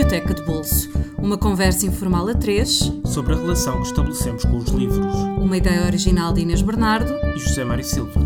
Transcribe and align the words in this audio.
Biblioteca 0.00 0.32
de 0.32 0.42
Bolso. 0.44 0.90
Uma 1.18 1.36
conversa 1.36 1.84
informal 1.84 2.26
a 2.26 2.34
três 2.34 2.90
sobre 3.04 3.34
a 3.34 3.36
relação 3.36 3.82
que 3.82 3.88
estabelecemos 3.88 4.46
com 4.46 4.56
os 4.56 4.70
livros. 4.70 5.14
Uma 5.38 5.58
ideia 5.58 5.84
original 5.84 6.32
de 6.32 6.40
Inês 6.40 6.62
Bernardo 6.62 7.12
e 7.36 7.38
José 7.38 7.64
Mário 7.64 7.84
Silva. 7.84 8.18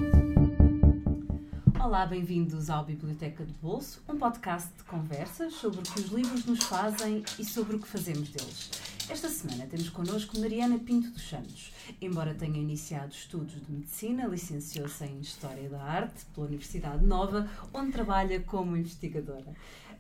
Olá, 1.83 2.07
bem-vindos 2.07 2.71
ao 2.71 2.85
Biblioteca 2.85 3.45
de 3.45 3.53
Bolso, 3.55 4.01
um 4.09 4.17
podcast 4.17 4.69
de 4.79 4.85
conversas 4.85 5.55
sobre 5.55 5.81
o 5.81 5.83
que 5.83 6.01
os 6.01 6.13
livros 6.13 6.45
nos 6.47 6.63
fazem 6.63 7.25
e 7.41 7.45
sobre 7.45 7.75
o 7.75 7.81
que 7.81 7.89
fazemos 7.89 8.29
deles. 8.29 8.71
Esta 9.11 9.29
semana 9.29 9.67
temos 9.67 9.89
connosco 9.91 10.39
Mariana 10.39 10.79
Pinto 10.79 11.11
dos 11.11 11.29
Santos. 11.29 11.73
Embora 12.01 12.35
tenha 12.35 12.57
iniciado 12.57 13.13
estudos 13.13 13.55
de 13.55 13.73
medicina, 13.73 14.29
licenciou-se 14.29 15.05
em 15.05 15.19
História 15.19 15.69
da 15.69 15.83
Arte 15.83 16.25
pela 16.33 16.47
Universidade 16.47 17.05
Nova, 17.05 17.49
onde 17.73 17.91
trabalha 17.91 18.39
como 18.41 18.77
investigadora. 18.77 19.53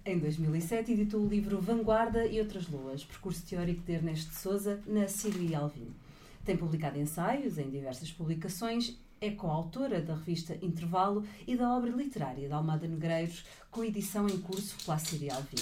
Em 0.06 0.18
2007 0.18 0.92
editou 0.92 1.22
o 1.22 1.26
livro 1.26 1.58
Vanguarda 1.62 2.26
e 2.26 2.38
Outras 2.38 2.68
Luas, 2.68 3.02
percurso 3.02 3.42
teórico 3.46 3.80
de 3.80 3.92
Ernesto 3.92 4.28
de 4.32 4.36
Souza, 4.36 4.78
na 4.86 5.08
Síria 5.08 5.60
Alvim. 5.60 5.88
Tem 6.44 6.54
publicado 6.58 6.98
ensaios 6.98 7.56
em 7.56 7.70
diversas 7.70 8.12
publicações, 8.12 8.98
é 9.18 9.30
coautora 9.30 10.02
da 10.02 10.14
revista 10.14 10.58
Intervalo 10.60 11.24
e 11.46 11.56
da 11.56 11.74
obra 11.74 11.90
literária 11.90 12.46
de 12.46 12.52
Almada 12.52 12.86
Negreiros, 12.86 13.46
com 13.70 13.82
edição 13.82 14.28
em 14.28 14.36
curso 14.36 14.76
pela 14.84 14.98
Síria 14.98 15.36
Alvim. 15.36 15.56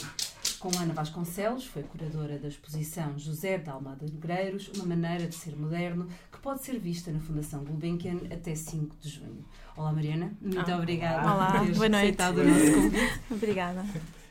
Com 0.59 0.77
Ana 0.77 0.93
Vasconcelos, 0.93 1.65
foi 1.65 1.85
curadora 1.85 2.37
da 2.37 2.49
exposição 2.49 3.17
José 3.17 3.59
de 3.59 3.71
Almada 3.71 4.05
Negreiros, 4.07 4.73
uma 4.75 4.87
maneira 4.87 5.29
de 5.29 5.37
ser 5.37 5.55
moderno, 5.55 6.09
que 6.33 6.41
pode 6.41 6.65
ser 6.65 6.81
vista 6.81 7.13
na 7.13 7.21
Fundação 7.21 7.63
Gulbenkian 7.63 8.19
até 8.29 8.57
5 8.57 8.97
de 9.01 9.09
junho. 9.09 9.45
Olá 9.77 9.93
Mariana, 9.93 10.33
muito 10.41 10.69
ah, 10.69 10.79
obrigada 10.79 11.33
olá. 11.33 11.53
por 11.53 11.61
teres 11.61 11.77
Boa 11.77 11.89
noite. 11.89 12.03
aceitado 12.03 12.39
o 12.39 12.45
nosso 12.45 12.73
convite. 12.73 13.21
Obrigada. 13.31 13.85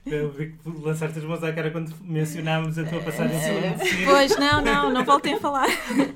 Eu 0.03 0.31
vi 0.31 0.53
que 0.53 0.69
lançaste 0.81 1.19
as 1.19 1.25
mãos 1.25 1.43
à 1.43 1.53
cara 1.53 1.69
quando 1.69 1.93
mencionámos 2.01 2.77
a 2.77 2.83
tua 2.83 3.01
passagem 3.01 3.37
uh, 3.37 4.05
Pois, 4.05 4.35
não, 4.35 4.59
não, 4.59 4.89
não 4.89 5.05
voltem 5.05 5.35
a 5.35 5.39
falar. 5.39 5.67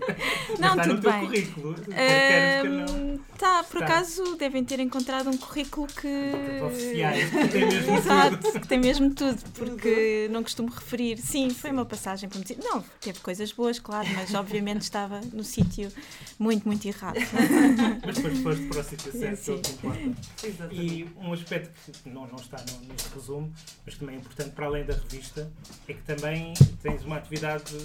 não, 0.59 0.69
está 0.69 0.83
tudo 0.83 0.95
no 0.95 1.01
teu 1.01 1.11
bem. 1.11 1.21
currículo. 1.21 1.71
Uh, 1.71 3.19
tá, 3.37 3.63
por 3.63 3.81
está. 3.81 3.85
acaso 3.85 4.35
devem 4.37 4.63
ter 4.63 4.79
encontrado 4.79 5.29
um 5.29 5.37
currículo 5.37 5.85
que. 5.85 6.63
Oficiais, 6.65 7.29
que 7.29 7.47
tem 7.47 7.67
mesmo 7.67 7.93
Exato, 7.97 8.37
tudo. 8.37 8.59
que 8.59 8.67
tem 8.67 8.79
mesmo 8.79 9.13
tudo, 9.13 9.37
porque 9.53 10.29
não 10.31 10.41
costumo 10.41 10.69
referir. 10.69 11.19
Sim, 11.19 11.51
foi 11.51 11.69
uma 11.69 11.85
passagem 11.85 12.27
para 12.27 12.39
me 12.39 12.43
dizer. 12.43 12.57
Não, 12.63 12.83
teve 12.99 13.19
coisas 13.19 13.51
boas, 13.51 13.77
claro, 13.77 14.07
mas 14.15 14.33
obviamente 14.33 14.81
estava 14.81 15.21
no 15.31 15.43
sítio 15.43 15.91
muito, 16.39 16.67
muito 16.67 16.87
errado. 16.87 17.19
mas 18.03 18.17
depois 18.17 18.39
foste 18.39 18.65
para 18.65 18.79
o 18.79 18.83
sítio 18.83 19.11
certo, 19.11 19.51
é 19.51 19.53
o 19.53 19.59
que 19.59 19.71
importa. 19.71 20.73
E 20.73 21.07
um 21.17 21.33
aspecto 21.33 21.91
que 22.01 22.09
não, 22.09 22.25
não 22.25 22.37
está 22.37 22.57
neste 22.87 23.13
resumo 23.13 23.53
mas 23.85 23.95
também 23.95 24.15
é 24.15 24.19
importante, 24.19 24.51
para 24.51 24.65
além 24.65 24.85
da 24.85 24.93
revista, 24.93 25.51
é 25.87 25.93
que 25.93 26.01
também 26.01 26.53
tens 26.81 27.03
uma 27.03 27.17
atividade 27.17 27.75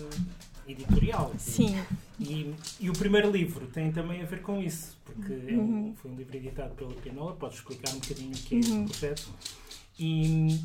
editorial. 0.66 1.32
Sim. 1.38 1.76
E, 2.18 2.54
e 2.78 2.90
o 2.90 2.92
primeiro 2.92 3.30
livro 3.30 3.66
tem 3.66 3.92
também 3.92 4.22
a 4.22 4.24
ver 4.24 4.42
com 4.42 4.60
isso, 4.60 4.96
porque 5.04 5.32
é 5.32 5.52
um, 5.54 5.58
uhum. 5.58 5.94
foi 5.96 6.10
um 6.10 6.16
livro 6.16 6.36
editado 6.36 6.74
pela 6.74 6.92
Pianola, 6.94 7.34
podes 7.36 7.58
explicar 7.58 7.90
um 7.92 7.98
bocadinho 7.98 8.32
o 8.32 8.38
que 8.38 8.54
é 8.54 8.58
uhum. 8.58 8.84
esse 8.84 8.84
processo. 8.84 9.34
E 9.98 10.60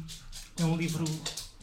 é 0.60 0.64
um 0.64 0.78
livro 0.78 1.04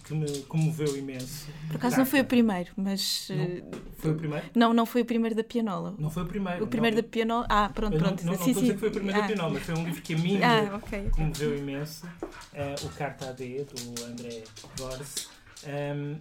que 0.04 0.14
me 0.14 0.42
comoveu 0.42 0.96
imenso. 0.96 1.46
Por 1.68 1.76
acaso 1.76 1.98
não 1.98 2.06
foi 2.06 2.20
o 2.20 2.24
primeiro, 2.24 2.70
mas. 2.76 3.28
Não, 3.30 3.36
eh, 3.36 3.62
foi 3.98 4.10
o 4.10 4.14
primeiro? 4.14 4.46
Não, 4.54 4.72
não 4.72 4.86
foi 4.86 5.02
o 5.02 5.04
primeiro 5.04 5.34
da 5.34 5.44
Pianola. 5.44 5.94
Não 5.98 6.10
foi 6.10 6.22
o 6.22 6.26
primeiro. 6.26 6.64
O 6.64 6.66
primeiro 6.66 6.96
não. 6.96 7.02
da 7.02 7.08
Pianola. 7.08 7.46
Ah, 7.48 7.70
pronto, 7.72 7.98
pronto. 7.98 8.24
Não, 8.24 8.32
não, 8.32 8.38
sim, 8.42 8.52
não 8.52 8.60
sim. 8.60 8.72
que 8.72 8.78
foi 8.78 8.88
o 8.88 8.92
primeiro 8.92 9.18
ah. 9.18 9.22
da 9.22 9.26
Pianola, 9.28 9.50
mas 9.54 9.62
foi 9.62 9.74
um 9.74 9.84
livro 9.84 10.02
que 10.02 10.14
a 10.14 10.18
mim 10.18 10.40
ah, 10.42 10.76
okay, 10.76 11.10
comoveu 11.10 11.56
imenso. 11.56 12.06
Uh, 12.06 12.86
o 12.86 12.88
Carta 12.90 13.30
AD, 13.30 13.64
do 13.64 14.04
André 14.04 14.44
Gores. 14.78 15.28
Um, 15.64 16.18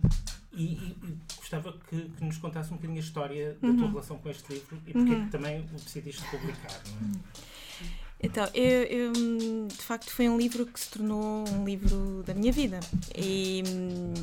e, 0.53 0.63
e, 0.63 0.97
e, 1.03 1.17
gostava 1.37 1.73
que, 1.89 2.09
que, 2.09 2.23
nos 2.23 2.37
contasse 2.37 2.71
um 2.71 2.75
bocadinho 2.75 2.99
a 2.99 3.03
história 3.03 3.57
uhum. 3.61 3.71
da 3.71 3.77
tua 3.77 3.85
uhum. 3.85 3.91
relação 3.91 4.17
com 4.17 4.29
este 4.29 4.53
livro 4.53 4.77
e 4.85 4.91
porque 4.91 5.11
uhum. 5.11 5.21
é 5.21 5.25
que 5.25 5.31
também 5.31 5.59
o 5.61 5.63
decidiste 5.63 6.23
publicar, 6.29 6.81
não 6.87 6.97
é? 6.97 7.01
Uhum. 7.01 7.21
Então, 8.23 8.47
eu, 8.53 8.83
eu, 8.83 9.13
de 9.67 9.83
facto 9.83 10.11
foi 10.11 10.29
um 10.29 10.37
livro 10.37 10.65
que 10.65 10.79
se 10.79 10.89
tornou 10.89 11.43
um 11.49 11.65
livro 11.65 12.23
da 12.23 12.35
minha 12.35 12.51
vida 12.51 12.79
e, 13.15 13.63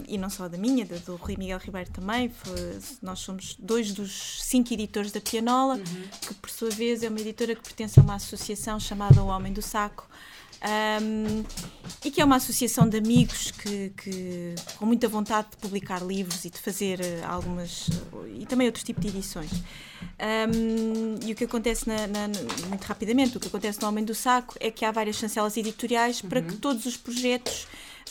e 0.06 0.16
não 0.16 0.30
só 0.30 0.48
da 0.48 0.56
minha, 0.56 0.86
do 0.86 1.16
Rui 1.16 1.36
Miguel 1.36 1.58
Ribeiro 1.58 1.90
também. 1.90 2.28
Foi, 2.28 2.78
nós 3.02 3.18
somos 3.18 3.56
dois 3.58 3.92
dos 3.92 4.40
cinco 4.44 4.72
editores 4.72 5.10
da 5.10 5.20
Pianola, 5.20 5.74
uhum. 5.74 6.08
que 6.20 6.34
por 6.34 6.48
sua 6.48 6.70
vez 6.70 7.02
é 7.02 7.08
uma 7.08 7.20
editora 7.20 7.56
que 7.56 7.62
pertence 7.62 7.98
a 7.98 8.02
uma 8.02 8.14
associação 8.14 8.78
chamada 8.78 9.20
O 9.22 9.26
Homem 9.26 9.52
do 9.52 9.62
Saco. 9.62 10.08
Um, 10.60 11.44
e 12.04 12.10
que 12.10 12.20
é 12.20 12.24
uma 12.24 12.36
associação 12.36 12.88
de 12.88 12.98
amigos 12.98 13.52
que, 13.52 13.90
que, 13.90 14.54
com 14.76 14.86
muita 14.86 15.08
vontade 15.08 15.50
de 15.50 15.56
publicar 15.56 16.02
livros 16.02 16.44
e 16.44 16.50
de 16.50 16.58
fazer 16.58 17.00
eh, 17.00 17.22
algumas 17.24 17.88
e 18.34 18.44
também 18.46 18.66
outros 18.66 18.84
tipos 18.84 19.02
de 19.02 19.08
edições. 19.08 19.50
Um, 19.52 21.26
e 21.26 21.32
o 21.32 21.36
que 21.36 21.44
acontece 21.44 21.88
na, 21.88 22.06
na, 22.06 22.28
muito 22.68 22.84
rapidamente, 22.84 23.36
o 23.36 23.40
que 23.40 23.48
acontece 23.48 23.80
no 23.80 23.88
Homem 23.88 24.04
do 24.04 24.14
Saco 24.14 24.54
é 24.58 24.70
que 24.70 24.84
há 24.84 24.90
várias 24.90 25.16
chancelas 25.16 25.56
editoriais 25.56 26.22
uhum. 26.22 26.28
para 26.28 26.42
que 26.42 26.56
todos 26.56 26.86
os 26.86 26.96
projetos 26.96 27.66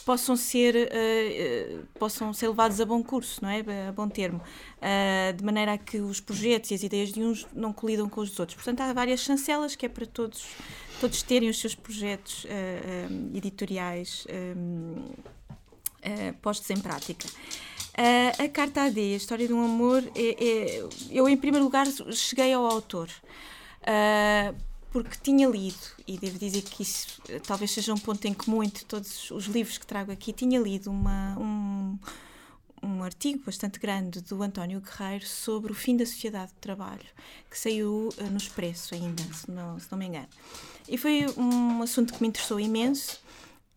possam 0.05 0.37
ser 0.37 0.75
uh, 0.75 1.75
uh, 1.75 1.85
possam 1.99 2.31
ser 2.31 2.47
levados 2.47 2.79
a 2.79 2.85
bom 2.85 3.03
curso, 3.03 3.41
não 3.41 3.49
é, 3.49 3.61
a 3.89 3.91
bom 3.91 4.07
termo, 4.07 4.41
uh, 4.77 5.33
de 5.33 5.43
maneira 5.43 5.73
a 5.73 5.77
que 5.77 5.99
os 5.99 6.21
projetos 6.21 6.71
e 6.71 6.75
as 6.75 6.83
ideias 6.83 7.11
de 7.11 7.21
uns 7.21 7.45
não 7.53 7.73
colidam 7.73 8.07
com 8.07 8.21
os 8.21 8.29
dos 8.29 8.39
outros. 8.39 8.55
Portanto, 8.55 8.81
há 8.81 8.93
várias 8.93 9.19
chancelas 9.19 9.75
que 9.75 9.85
é 9.85 9.89
para 9.89 10.05
todos 10.05 10.45
todos 10.99 11.21
terem 11.23 11.49
os 11.49 11.59
seus 11.59 11.75
projetos 11.75 12.45
editoriais 13.33 14.25
postos 16.41 16.69
em 16.69 16.79
prática. 16.79 17.27
Uh, 17.97 18.43
a 18.43 18.47
Carta 18.47 18.83
AD, 18.83 18.99
a 18.99 19.17
história 19.17 19.47
de 19.47 19.53
um 19.53 19.65
amor, 19.65 20.03
é, 20.15 20.45
é, 20.45 20.87
eu 21.09 21.27
em 21.27 21.35
primeiro 21.35 21.65
lugar 21.65 21.87
cheguei 22.11 22.53
ao 22.53 22.63
autor. 22.63 23.09
Uh, 23.81 24.55
porque 24.91 25.17
tinha 25.21 25.47
lido, 25.47 25.75
e 26.07 26.15
devo 26.15 26.37
dizer 26.37 26.61
que 26.61 26.83
isso 26.83 27.19
talvez 27.45 27.71
seja 27.71 27.91
um 27.93 27.97
ponto 27.97 28.23
em 28.25 28.35
comum 28.35 28.63
entre 28.63 28.85
todos 28.85 29.31
os 29.31 29.45
livros 29.45 29.79
que 29.79 29.85
trago 29.85 30.11
aqui, 30.11 30.31
tinha 30.31 30.59
lido 30.59 30.91
uma, 30.91 31.37
um, 31.39 31.97
um 32.87 33.03
artigo 33.03 33.43
bastante 33.45 33.79
grande 33.79 34.21
do 34.21 34.41
António 34.41 34.81
Guerreiro 34.81 35.25
sobre 35.25 35.71
o 35.71 35.75
fim 35.75 35.97
da 35.97 36.05
sociedade 36.05 36.51
de 36.51 36.59
trabalho, 36.59 37.05
que 37.49 37.59
saiu 37.59 38.09
uh, 38.17 38.23
no 38.31 38.37
Expresso 38.37 38.95
ainda, 38.95 39.21
se 39.33 39.51
não, 39.51 39.79
se 39.79 39.91
não 39.91 39.97
me 39.97 40.05
engano. 40.05 40.29
E 40.87 40.97
foi 40.97 41.25
um 41.37 41.81
assunto 41.81 42.13
que 42.13 42.21
me 42.21 42.29
interessou 42.29 42.59
imenso 42.59 43.19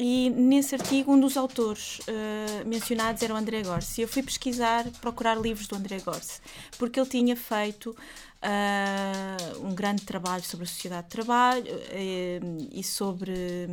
e 0.02 0.30
nesse 0.30 0.74
artigo, 0.74 1.12
um 1.12 1.20
dos 1.20 1.36
autores 1.36 1.98
uh, 1.98 2.66
mencionados 2.66 3.22
era 3.22 3.34
o 3.34 3.36
André 3.36 3.62
Gorse. 3.62 4.00
E 4.00 4.04
eu 4.04 4.08
fui 4.08 4.22
pesquisar, 4.22 4.86
procurar 4.98 5.38
livros 5.38 5.68
do 5.68 5.76
André 5.76 6.00
Gorse, 6.00 6.40
porque 6.78 6.98
ele 6.98 7.06
tinha 7.10 7.36
feito 7.36 7.90
uh, 7.90 9.66
um 9.66 9.74
grande 9.74 10.06
trabalho 10.06 10.42
sobre 10.42 10.64
a 10.64 10.66
sociedade 10.66 11.02
de 11.02 11.10
trabalho 11.10 11.66
uh, 11.66 12.68
e 12.72 12.82
sobre, 12.82 13.66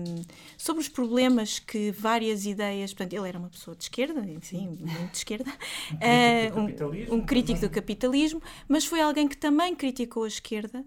sobre 0.57 0.81
os 0.81 0.89
problemas 0.89 1.59
que 1.59 1.91
várias 1.91 2.45
ideias. 2.45 2.93
Portanto, 2.93 3.13
ele 3.13 3.29
era 3.29 3.39
uma 3.39 3.49
pessoa 3.49 3.73
de 3.73 3.85
esquerda, 3.85 4.19
enfim, 4.19 4.77
muito 4.81 5.11
de 5.11 5.17
esquerda, 5.17 5.49
um, 7.09 7.15
um 7.15 7.25
crítico 7.25 7.61
do 7.61 7.69
capitalismo, 7.69 8.43
mas 8.67 8.83
foi 8.83 8.99
alguém 8.99 9.29
que 9.29 9.37
também 9.37 9.73
criticou 9.73 10.25
a 10.25 10.27
esquerda 10.27 10.83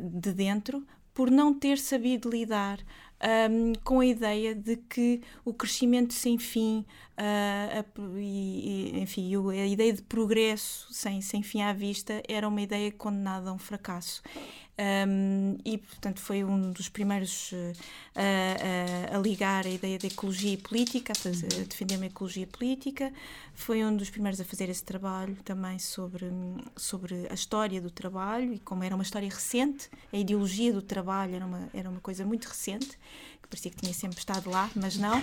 de 0.00 0.32
dentro 0.32 0.86
por 1.12 1.30
não 1.30 1.52
ter 1.52 1.76
sabido 1.76 2.30
lidar 2.30 2.78
um, 3.22 3.72
com 3.84 4.00
a 4.00 4.06
ideia 4.06 4.54
de 4.54 4.76
que 4.76 5.20
o 5.44 5.52
crescimento 5.52 6.14
sem 6.14 6.38
fim 6.38 6.84
a, 7.22 7.84
e, 8.16 8.98
enfim, 9.00 9.30
a 9.50 9.66
ideia 9.66 9.92
de 9.92 10.02
progresso 10.02 10.92
sem, 10.92 11.20
sem 11.20 11.42
fim 11.42 11.60
à 11.60 11.72
vista 11.72 12.22
era 12.28 12.48
uma 12.48 12.62
ideia 12.62 12.90
condenada 12.90 13.50
a 13.50 13.52
um 13.52 13.58
fracasso. 13.58 14.22
Um, 14.80 15.58
e, 15.62 15.76
portanto, 15.76 16.20
foi 16.20 16.42
um 16.42 16.70
dos 16.70 16.88
primeiros 16.88 17.52
uh, 17.52 19.14
a, 19.14 19.18
ligar 19.18 19.66
a 19.66 19.68
ideia 19.68 19.98
de 19.98 20.06
ecologia 20.06 20.54
e 20.54 20.56
política, 20.56 21.12
a, 21.12 21.14
fazer, 21.14 21.48
a, 21.60 21.64
defender 21.64 21.96
uma 21.96 22.06
ecologia 22.06 22.46
política. 22.46 23.12
Foi 23.52 23.84
um 23.84 23.94
dos 23.94 24.08
primeiros 24.08 24.40
a 24.40 24.44
fazer 24.44 24.70
esse 24.70 24.82
trabalho 24.82 25.36
também 25.44 25.78
sobre, 25.78 26.30
sobre 26.76 27.26
a 27.28 27.34
história 27.34 27.78
do 27.78 27.90
trabalho 27.90 28.54
e 28.54 28.58
como 28.58 28.82
era 28.82 28.94
uma 28.94 29.04
história 29.04 29.28
recente, 29.28 29.90
a 30.10 30.16
ideologia 30.16 30.72
do 30.72 30.80
trabalho 30.80 31.34
era 31.34 31.44
uma, 31.44 31.68
era 31.74 31.90
uma 31.90 32.00
coisa 32.00 32.24
muito 32.24 32.46
recente, 32.46 32.98
parecia 33.50 33.70
que 33.70 33.78
tinha 33.78 33.92
sempre 33.92 34.18
estado 34.18 34.48
lá, 34.48 34.70
mas 34.76 34.96
não. 34.96 35.20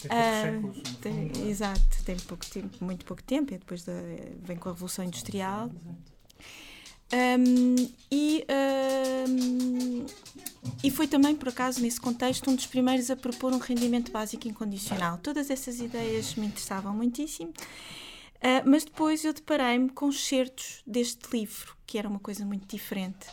Tem 0.00 0.10
uh, 0.10 0.72
tem, 1.00 1.30
é? 1.36 1.48
exato, 1.48 2.02
tem 2.04 2.16
pouco 2.16 2.44
tempo, 2.46 2.84
muito 2.84 3.04
pouco 3.04 3.22
tempo, 3.22 3.52
e 3.52 3.58
depois 3.58 3.84
da, 3.84 3.92
vem 4.42 4.56
com 4.56 4.70
a 4.70 4.72
Revolução 4.72 5.04
Industrial. 5.04 5.70
Um, 7.12 7.76
e, 8.10 8.44
um, 9.28 10.06
e 10.82 10.90
foi 10.90 11.06
também, 11.06 11.36
por 11.36 11.50
acaso, 11.50 11.80
nesse 11.80 12.00
contexto, 12.00 12.50
um 12.50 12.56
dos 12.56 12.66
primeiros 12.66 13.10
a 13.10 13.16
propor 13.16 13.52
um 13.52 13.58
rendimento 13.58 14.10
básico 14.10 14.48
incondicional. 14.48 15.18
Todas 15.18 15.50
essas 15.50 15.78
ideias 15.78 16.34
me 16.34 16.46
interessavam 16.46 16.92
muitíssimo, 16.92 17.50
uh, 17.50 18.62
mas 18.64 18.84
depois 18.84 19.24
eu 19.24 19.32
deparei-me 19.32 19.90
com 19.90 20.10
certos 20.10 20.82
deste 20.86 21.28
livro, 21.32 21.76
que 21.86 21.98
era 21.98 22.08
uma 22.08 22.18
coisa 22.18 22.44
muito 22.44 22.66
diferente. 22.66 23.28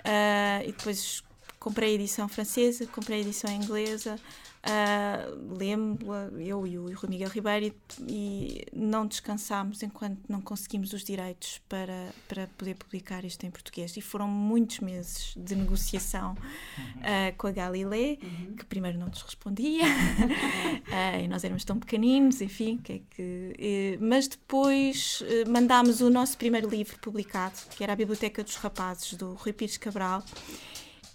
Uh, 0.00 0.68
e 0.68 0.72
depois 0.72 1.23
comprei 1.64 1.92
a 1.92 1.94
edição 1.94 2.28
francesa, 2.28 2.86
comprei 2.86 3.20
a 3.20 3.20
edição 3.22 3.50
inglesa, 3.50 4.20
Uh, 4.64 5.58
Lemos-la, 5.58 6.30
eu 6.38 6.66
e 6.66 6.78
o 6.78 6.86
Rui 6.86 7.10
Miguel 7.10 7.28
Ribeiro, 7.28 7.66
e, 7.66 7.74
e, 8.08 8.66
não 8.72 9.06
descansámos 9.06 9.82
enquanto 9.82 10.18
não 10.26 10.40
conseguimos 10.40 10.94
os 10.94 11.04
direitos 11.04 11.60
para, 11.68 12.14
para 12.26 12.46
poder 12.56 12.74
publicar 12.74 13.26
isto 13.26 13.44
em 13.44 13.50
português. 13.50 13.94
E 13.94 14.00
foram 14.00 14.26
muitos 14.26 14.80
meses 14.80 15.34
de 15.36 15.54
negociação 15.54 16.32
uh, 16.32 17.36
com 17.36 17.46
a 17.46 17.50
Galilé, 17.50 18.16
uhum. 18.22 18.56
que 18.56 18.64
primeiro 18.64 18.98
não 18.98 19.08
nos 19.08 19.20
respondia, 19.20 19.84
uh, 19.84 21.20
e 21.22 21.28
nós 21.28 21.44
éramos 21.44 21.62
tão 21.62 21.78
pequeninos, 21.78 22.40
enfim, 22.40 22.78
que 22.78 22.92
é 22.94 23.00
que. 23.10 23.98
mas 24.00 24.28
depois 24.28 25.22
mandámos 25.46 26.00
o 26.00 26.08
nosso 26.08 26.38
primeiro 26.38 26.70
livro 26.70 26.98
publicado, 27.00 27.56
que 27.76 27.84
era 27.84 27.92
A 27.92 27.96
Biblioteca 27.96 28.42
dos 28.42 28.56
Rapazes, 28.56 29.12
do 29.12 29.34
Rui 29.34 29.52
Pires 29.52 29.76
Cabral 29.76 30.24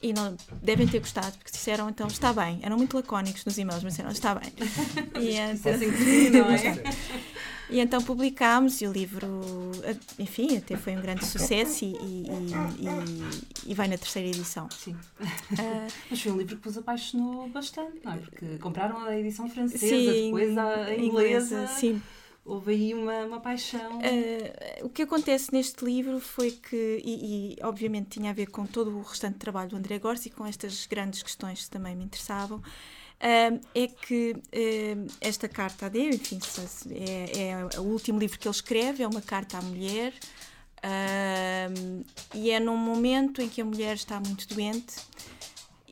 e 0.02 0.14
não 0.14 0.36
devem 0.62 0.88
ter 0.88 1.00
gostado, 1.00 1.38
porque 1.38 1.52
disseram 1.52 1.90
então 1.90 2.08
está 2.08 2.32
bem. 2.32 2.60
Eram 2.62 2.78
muito 2.78 2.96
lacónicos 2.96 3.44
nos 3.44 3.58
e-mails, 3.58 3.84
mas 3.84 3.94
disseram 3.94 4.12
está 4.12 4.36
bem. 4.36 4.52
e, 5.20 5.36
então, 5.36 5.72
é? 6.54 6.96
e 7.70 7.80
então 7.80 8.02
publicámos 8.02 8.82
e 8.82 8.88
o 8.88 8.92
livro, 8.92 9.42
enfim, 10.18 10.58
até 10.58 10.78
foi 10.78 10.96
um 10.96 11.02
grande 11.02 11.26
sucesso 11.26 11.84
e, 11.84 11.96
e, 11.98 12.26
e, 12.80 13.72
e 13.72 13.74
vai 13.74 13.88
na 13.88 13.98
terceira 13.98 14.30
edição. 14.30 14.70
Sim. 14.72 14.94
Uh, 15.22 15.88
mas 16.10 16.22
foi 16.22 16.32
um 16.32 16.38
livro 16.38 16.56
que 16.56 16.64
vos 16.64 16.78
apaixonou 16.78 17.50
bastante, 17.50 18.00
não 18.04 18.14
é? 18.14 18.18
Porque 18.18 18.58
compraram 18.60 19.06
a 19.06 19.18
edição 19.18 19.50
francesa, 19.50 19.86
sim, 19.86 20.26
depois 20.26 20.58
a 20.58 20.96
inglesa. 20.96 21.04
inglesa 21.04 21.68
sim 21.68 22.02
houve 22.50 22.72
aí 22.72 22.94
uma, 22.96 23.26
uma 23.26 23.40
paixão. 23.40 24.00
Uh, 24.00 24.86
o 24.86 24.90
que 24.90 25.04
acontece 25.04 25.54
neste 25.54 25.86
livro 25.86 26.20
foi 26.20 26.52
que, 26.52 27.02
e, 27.06 27.54
e, 27.54 27.64
obviamente 27.64 28.10
tinha 28.10 28.32
a 28.32 28.34
ver 28.34 28.48
com 28.48 28.66
todo 28.66 28.98
o 28.98 29.02
restante 29.04 29.38
trabalho 29.38 29.70
do 29.70 29.76
André 29.78 30.00
Gorsi 30.00 30.30
e 30.30 30.32
com 30.32 30.46
estas 30.46 30.88
grandes 30.88 31.22
questões 31.22 31.66
que 31.66 31.70
também 31.70 31.96
me 31.96 32.06
interessavam, 32.06 32.58
uh, 32.58 33.62
é 33.76 33.88
que 33.88 34.32
uh, 34.34 35.14
esta 35.22 35.48
carta 35.48 35.86
a 35.86 35.90
Deus, 35.90 36.16
enfim, 36.16 36.40
é, 36.90 37.50
é, 37.52 37.80
o 37.80 37.84
último 37.84 38.18
livro 38.18 38.40
que 38.40 38.48
ele 38.48 38.56
escreve, 38.56 39.04
é 39.04 39.08
uma 39.08 39.22
carta 39.22 39.60
à 39.60 39.62
mulher. 39.62 40.12
e 42.34 42.50
é 42.50 42.60
num 42.60 42.78
momento 42.78 43.42
em 43.42 43.50
que 43.50 43.62
a 43.62 43.66
mulher 43.66 43.96
está 43.96 44.20
muito 44.20 44.48
doente 44.48 44.96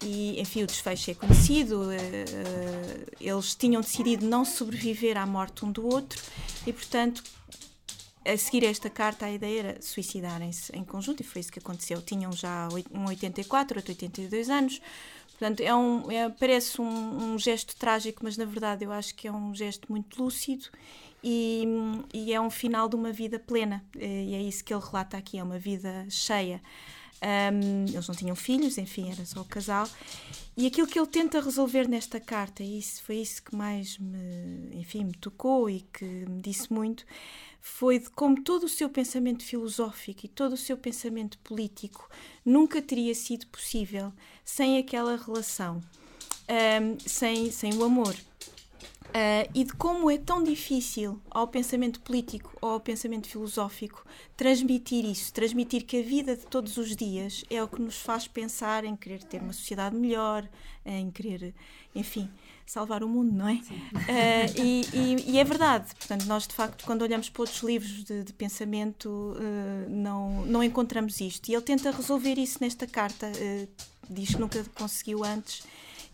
e 0.03 0.39
enfim 0.39 0.63
o 0.63 0.67
desfecho 0.67 1.11
é 1.11 1.13
conhecido 1.13 1.91
eh, 1.91 1.97
eh, 1.97 3.05
eles 3.19 3.55
tinham 3.55 3.81
decidido 3.81 4.25
não 4.25 4.45
sobreviver 4.45 5.17
à 5.17 5.25
morte 5.25 5.65
um 5.65 5.71
do 5.71 5.85
outro 5.85 6.21
e 6.65 6.73
portanto 6.73 7.23
a 8.27 8.37
seguir 8.37 8.65
esta 8.65 8.89
carta 8.89 9.25
a 9.25 9.31
ideia 9.31 9.59
era 9.59 9.81
suicidarem-se 9.81 10.75
em 10.75 10.83
conjunto 10.83 11.21
e 11.21 11.23
foi 11.23 11.39
isso 11.39 11.51
que 11.51 11.59
aconteceu. 11.59 12.01
Tinham 12.01 12.31
já 12.33 12.67
um 12.93 13.05
84 13.05 13.77
outro 13.77 13.91
82 13.91 14.49
anos. 14.49 14.81
Portanto 15.29 15.61
é 15.61 15.73
um 15.73 16.11
é, 16.11 16.29
parece 16.29 16.81
um, 16.81 17.33
um, 17.33 17.39
gesto 17.39 17.75
trágico 17.77 18.23
mas 18.23 18.35
na 18.37 18.43
verdade 18.45 18.83
eu 18.83 18.91
acho 18.91 19.15
que 19.15 19.27
é 19.27 19.31
um 19.31 19.53
gesto 19.53 19.89
muito 19.89 20.21
lúcido 20.21 20.65
e, 21.23 21.63
e 22.13 22.33
é 22.33 22.41
um 22.41 22.49
final 22.49 22.89
de 22.89 22.95
uma 22.95 23.11
vida 23.13 23.39
plena. 23.39 23.83
Eh, 23.95 24.25
e 24.25 24.35
é 24.35 24.41
isso 24.41 24.63
que 24.63 24.73
ele 24.73 24.83
relata 24.83 25.15
aqui 25.15 25.37
é 25.39 25.43
uma 25.43 25.59
vida 25.59 26.05
cheia 26.09 26.61
um, 27.21 27.85
eles 27.91 28.07
não 28.07 28.15
tinham 28.15 28.35
filhos, 28.35 28.77
enfim, 28.77 29.11
era 29.11 29.25
só 29.25 29.41
o 29.41 29.45
casal. 29.45 29.87
E 30.55 30.65
aquilo 30.65 30.87
que 30.87 30.97
ele 30.99 31.07
tenta 31.07 31.39
resolver 31.39 31.87
nesta 31.87 32.19
carta, 32.19 32.63
e 32.63 32.79
isso 32.79 33.03
foi 33.03 33.17
isso 33.17 33.43
que 33.43 33.55
mais 33.55 33.97
me, 33.97 34.71
enfim, 34.73 35.03
me 35.03 35.13
tocou 35.13 35.69
e 35.69 35.81
que 35.81 36.05
me 36.05 36.41
disse 36.41 36.71
muito, 36.71 37.05
foi 37.59 37.99
de 37.99 38.09
como 38.09 38.41
todo 38.41 38.63
o 38.63 38.69
seu 38.69 38.89
pensamento 38.89 39.43
filosófico 39.43 40.25
e 40.25 40.29
todo 40.29 40.53
o 40.53 40.57
seu 40.57 40.77
pensamento 40.77 41.37
político 41.39 42.09
nunca 42.45 42.81
teria 42.81 43.13
sido 43.13 43.45
possível 43.47 44.11
sem 44.43 44.77
aquela 44.77 45.15
relação, 45.17 45.83
um, 46.49 46.97
sem, 47.07 47.51
sem 47.51 47.75
o 47.75 47.83
amor. 47.83 48.15
Uh, 49.07 49.49
e 49.55 49.63
de 49.63 49.73
como 49.73 50.11
é 50.11 50.17
tão 50.17 50.43
difícil 50.43 51.19
ao 51.31 51.47
pensamento 51.47 51.99
político 52.01 52.51
ou 52.61 52.71
ao 52.71 52.79
pensamento 52.79 53.27
filosófico 53.27 54.05
transmitir 54.35 55.05
isso, 55.05 55.33
transmitir 55.33 55.85
que 55.85 55.99
a 55.99 56.03
vida 56.03 56.35
de 56.35 56.45
todos 56.45 56.77
os 56.77 56.95
dias 56.95 57.43
é 57.49 57.63
o 57.63 57.67
que 57.67 57.81
nos 57.81 57.97
faz 57.97 58.27
pensar 58.27 58.83
em 58.83 58.95
querer 58.95 59.23
ter 59.23 59.41
uma 59.41 59.53
sociedade 59.53 59.95
melhor, 59.95 60.47
em 60.85 61.09
querer, 61.09 61.55
enfim, 61.95 62.29
salvar 62.65 63.01
o 63.01 63.07
mundo, 63.07 63.31
não 63.31 63.47
é? 63.47 63.53
Uh, 63.53 64.61
e, 64.61 64.81
e, 64.93 65.31
e, 65.31 65.39
é 65.39 65.43
verdade, 65.43 65.95
portanto, 65.95 66.25
nós 66.25 66.45
de 66.45 66.53
facto, 66.53 66.85
quando 66.85 67.01
olhamos 67.01 67.29
para 67.29 67.41
outros 67.41 67.63
livros 67.63 68.03
de, 68.03 68.23
de 68.23 68.33
pensamento, 68.33 69.09
uh, 69.09 69.89
não, 69.89 70.45
não 70.45 70.61
encontramos 70.61 71.19
isto. 71.21 71.49
E 71.49 71.55
ele 71.55 71.63
tenta 71.63 71.91
resolver 71.91 72.37
isso 72.37 72.57
nesta 72.61 72.85
carta, 72.85 73.31
diz 74.09 74.35
que 74.35 74.39
nunca 74.39 74.63
conseguiu 74.75 75.23
antes 75.23 75.63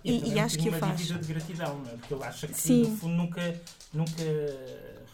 e, 0.03 0.33
e, 0.33 0.39
acho 0.39 0.57
que 0.59 0.69
o 0.69 0.71
faz. 0.71 0.83
uma 0.83 0.95
dívida 0.95 1.19
de 1.19 1.33
gratidão, 1.33 1.79
não 1.79 1.91
é? 1.91 1.95
Porque 1.95 2.13
ele 2.13 2.23
acha 2.23 2.47
que 2.47 2.59
Sim. 2.59 2.83
no 2.83 2.97
fundo 2.97 3.13
nunca, 3.15 3.61
nunca 3.93 4.23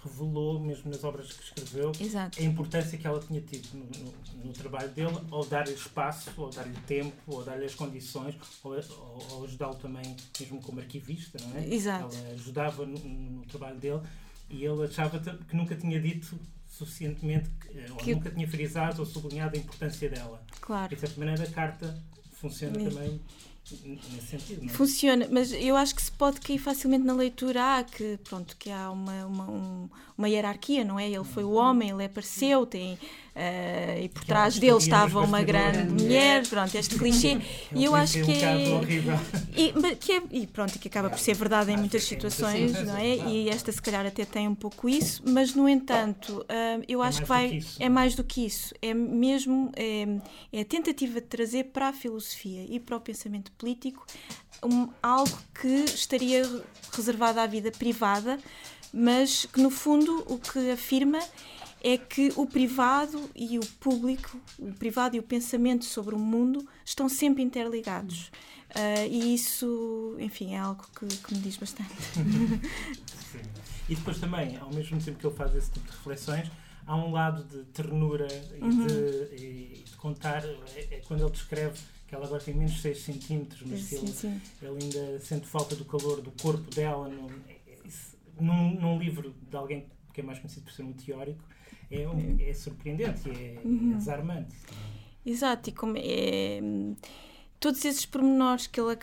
revelou, 0.03 0.59
mesmo 0.59 0.89
nas 0.89 1.03
obras 1.03 1.31
que 1.31 1.43
escreveu, 1.43 1.91
Exato. 1.99 2.39
a 2.39 2.43
importância 2.43 2.97
que 2.97 3.05
ela 3.05 3.19
tinha 3.19 3.41
tido 3.41 3.67
no, 3.73 3.85
no, 3.85 4.45
no 4.45 4.53
trabalho 4.53 4.89
dele, 4.89 5.17
ao 5.29 5.45
dar-lhe 5.45 5.73
espaço, 5.73 6.31
ou 6.37 6.49
dar-lhe 6.49 6.75
tempo, 6.87 7.15
ou 7.27 7.43
dar-lhe 7.43 7.65
as 7.65 7.75
condições, 7.75 8.35
ou, 8.63 8.73
ou 9.31 9.43
ajudá-lo 9.43 9.75
também, 9.75 10.15
mesmo 10.39 10.61
como 10.61 10.79
arquivista, 10.79 11.37
não 11.41 11.59
é? 11.59 11.67
Exato. 11.67 12.15
Ela 12.15 12.33
ajudava 12.33 12.85
no, 12.85 12.97
no 12.97 13.45
trabalho 13.45 13.77
dele 13.77 14.01
e 14.49 14.65
ele 14.65 14.83
achava 14.83 15.19
que 15.19 15.55
nunca 15.55 15.75
tinha 15.75 15.99
dito 15.99 16.39
suficientemente, 16.67 17.49
ou 17.91 17.97
que... 17.97 18.15
nunca 18.15 18.31
tinha 18.31 18.47
frisado 18.47 19.01
ou 19.01 19.05
sublinhado 19.05 19.55
a 19.55 19.59
importância 19.59 20.09
dela. 20.09 20.41
Claro. 20.61 20.95
De 20.95 20.99
certa 20.99 21.19
maneira 21.19 21.43
a 21.43 21.51
carta 21.51 22.01
funciona 22.31 22.73
também 22.79 23.19
sentido, 24.21 24.65
é? 24.65 24.67
Funciona, 24.69 25.27
mas 25.31 25.51
eu 25.51 25.75
acho 25.75 25.95
que 25.95 26.01
se 26.01 26.11
pode 26.11 26.39
cair 26.41 26.57
facilmente 26.59 27.05
na 27.05 27.13
leitura 27.13 27.79
ah, 27.79 27.83
que, 27.83 28.17
pronto, 28.23 28.55
que 28.57 28.69
há 28.69 28.89
uma, 28.91 29.25
uma, 29.25 29.49
um, 29.49 29.89
uma 30.19 30.29
hierarquia, 30.29 30.83
não 30.83 30.99
é? 30.99 31.09
Ele 31.09 31.23
foi 31.23 31.43
o 31.43 31.53
homem, 31.53 31.89
ele 31.89 32.05
apareceu, 32.05 32.65
tem 32.65 32.97
Uh, 33.39 34.03
e 34.03 34.09
por 34.09 34.25
trás 34.25 34.59
dele 34.59 34.75
estava 34.75 35.21
uma 35.21 35.41
grande 35.41 35.89
mulher, 35.89 36.45
pronto, 36.45 36.75
este 36.75 36.95
clichê. 36.95 37.39
e 37.73 37.85
eu 37.85 37.95
acho 37.95 38.21
que 38.21 38.31
é. 38.43 38.81
E, 39.55 39.95
que 39.95 40.11
é, 40.11 40.21
e 40.31 40.45
pronto, 40.45 40.77
que 40.77 40.89
acaba 40.89 41.09
por 41.09 41.19
ser 41.19 41.35
verdade 41.35 41.71
em 41.71 41.77
muitas 41.77 42.03
situações, 42.03 42.73
não 42.83 42.97
é? 42.97 43.15
E 43.15 43.47
esta, 43.47 43.71
se 43.71 43.81
calhar, 43.81 44.05
até 44.05 44.25
tem 44.25 44.45
um 44.45 44.55
pouco 44.55 44.89
isso, 44.89 45.23
mas, 45.25 45.55
no 45.55 45.69
entanto, 45.69 46.39
uh, 46.41 46.83
eu 46.85 47.01
é 47.01 47.07
acho 47.07 47.21
que 47.21 47.27
vai. 47.29 47.61
É 47.79 47.87
mais 47.87 48.13
do 48.13 48.25
que 48.25 48.45
isso. 48.45 48.73
É 48.81 48.93
mesmo. 48.93 49.71
É, 49.73 50.05
é, 50.51 50.61
a 50.61 50.65
tentativa 50.65 51.21
de 51.21 51.27
trazer 51.27 51.65
para 51.65 51.89
a 51.89 51.93
filosofia 51.93 52.65
e 52.67 52.77
para 52.77 52.97
o 52.97 52.99
pensamento 52.99 53.53
político 53.53 54.05
um, 54.63 54.89
algo 55.01 55.37
que 55.59 55.85
estaria 55.85 56.43
reservado 56.91 57.39
à 57.39 57.47
vida 57.47 57.71
privada, 57.71 58.37
mas 58.93 59.45
que, 59.45 59.61
no 59.61 59.69
fundo, 59.69 60.23
o 60.27 60.37
que 60.37 60.71
afirma 60.71 61.19
é 61.81 61.97
que 61.97 62.33
o 62.35 62.45
privado 62.45 63.29
e 63.35 63.57
o 63.57 63.65
público, 63.79 64.37
o 64.57 64.73
privado 64.73 65.15
e 65.15 65.19
o 65.19 65.23
pensamento 65.23 65.85
sobre 65.85 66.13
o 66.13 66.19
mundo 66.19 66.67
estão 66.83 67.07
sempre 67.07 67.41
interligados. 67.41 68.31
Uh, 68.69 69.07
e 69.09 69.33
isso, 69.33 70.15
enfim, 70.19 70.53
é 70.53 70.59
algo 70.59 70.85
que, 70.99 71.05
que 71.07 71.33
me 71.33 71.39
diz 71.39 71.57
bastante. 71.57 71.93
Sim. 72.13 73.39
E 73.89 73.95
depois 73.95 74.19
também, 74.19 74.55
ao 74.57 74.71
mesmo 74.71 75.01
tempo 75.01 75.17
que 75.17 75.25
ele 75.25 75.35
faz 75.35 75.55
esse 75.55 75.71
tipo 75.71 75.87
de 75.87 75.97
reflexões, 75.97 76.47
há 76.85 76.95
um 76.95 77.11
lado 77.11 77.43
de 77.43 77.63
ternura 77.71 78.27
e, 78.55 78.63
uhum. 78.63 78.85
de, 78.85 79.35
e 79.35 79.83
de, 79.83 79.95
contar. 79.97 80.45
É, 80.75 80.87
é, 80.91 81.01
quando 81.07 81.21
ele 81.23 81.31
descreve 81.31 81.79
que 82.07 82.13
ela 82.13 82.25
agora 82.25 82.41
tem 82.41 82.53
menos 82.53 82.79
6 82.81 83.01
centímetros, 83.01 83.61
mas 83.65 83.81
sim, 83.81 83.97
ele, 83.97 84.07
sim. 84.07 84.41
ele, 84.61 84.83
ainda 84.83 85.19
sente 85.19 85.47
falta 85.47 85.75
do 85.75 85.85
calor 85.85 86.21
do 86.21 86.31
corpo 86.31 86.69
dela. 86.69 87.07
Num, 87.07 87.29
num, 88.39 88.79
num 88.79 88.99
livro 88.99 89.33
de 89.49 89.55
alguém 89.55 89.85
que 90.13 90.21
é 90.21 90.23
mais 90.23 90.39
conhecido 90.39 90.65
por 90.65 90.73
ser 90.73 90.83
um 90.83 90.93
teórico, 90.93 91.43
é, 91.91 92.07
um, 92.07 92.37
é 92.39 92.53
surpreendente, 92.53 93.29
é, 93.29 93.61
uhum. 93.63 93.91
é 93.93 93.95
desarmante. 93.95 94.55
Exato, 95.25 95.69
e 95.69 95.73
como 95.73 95.95
é 95.97 96.59
todos 97.59 97.83
esses 97.83 98.05
pormenores 98.05 98.67
que 98.67 98.79
ele 98.79 98.95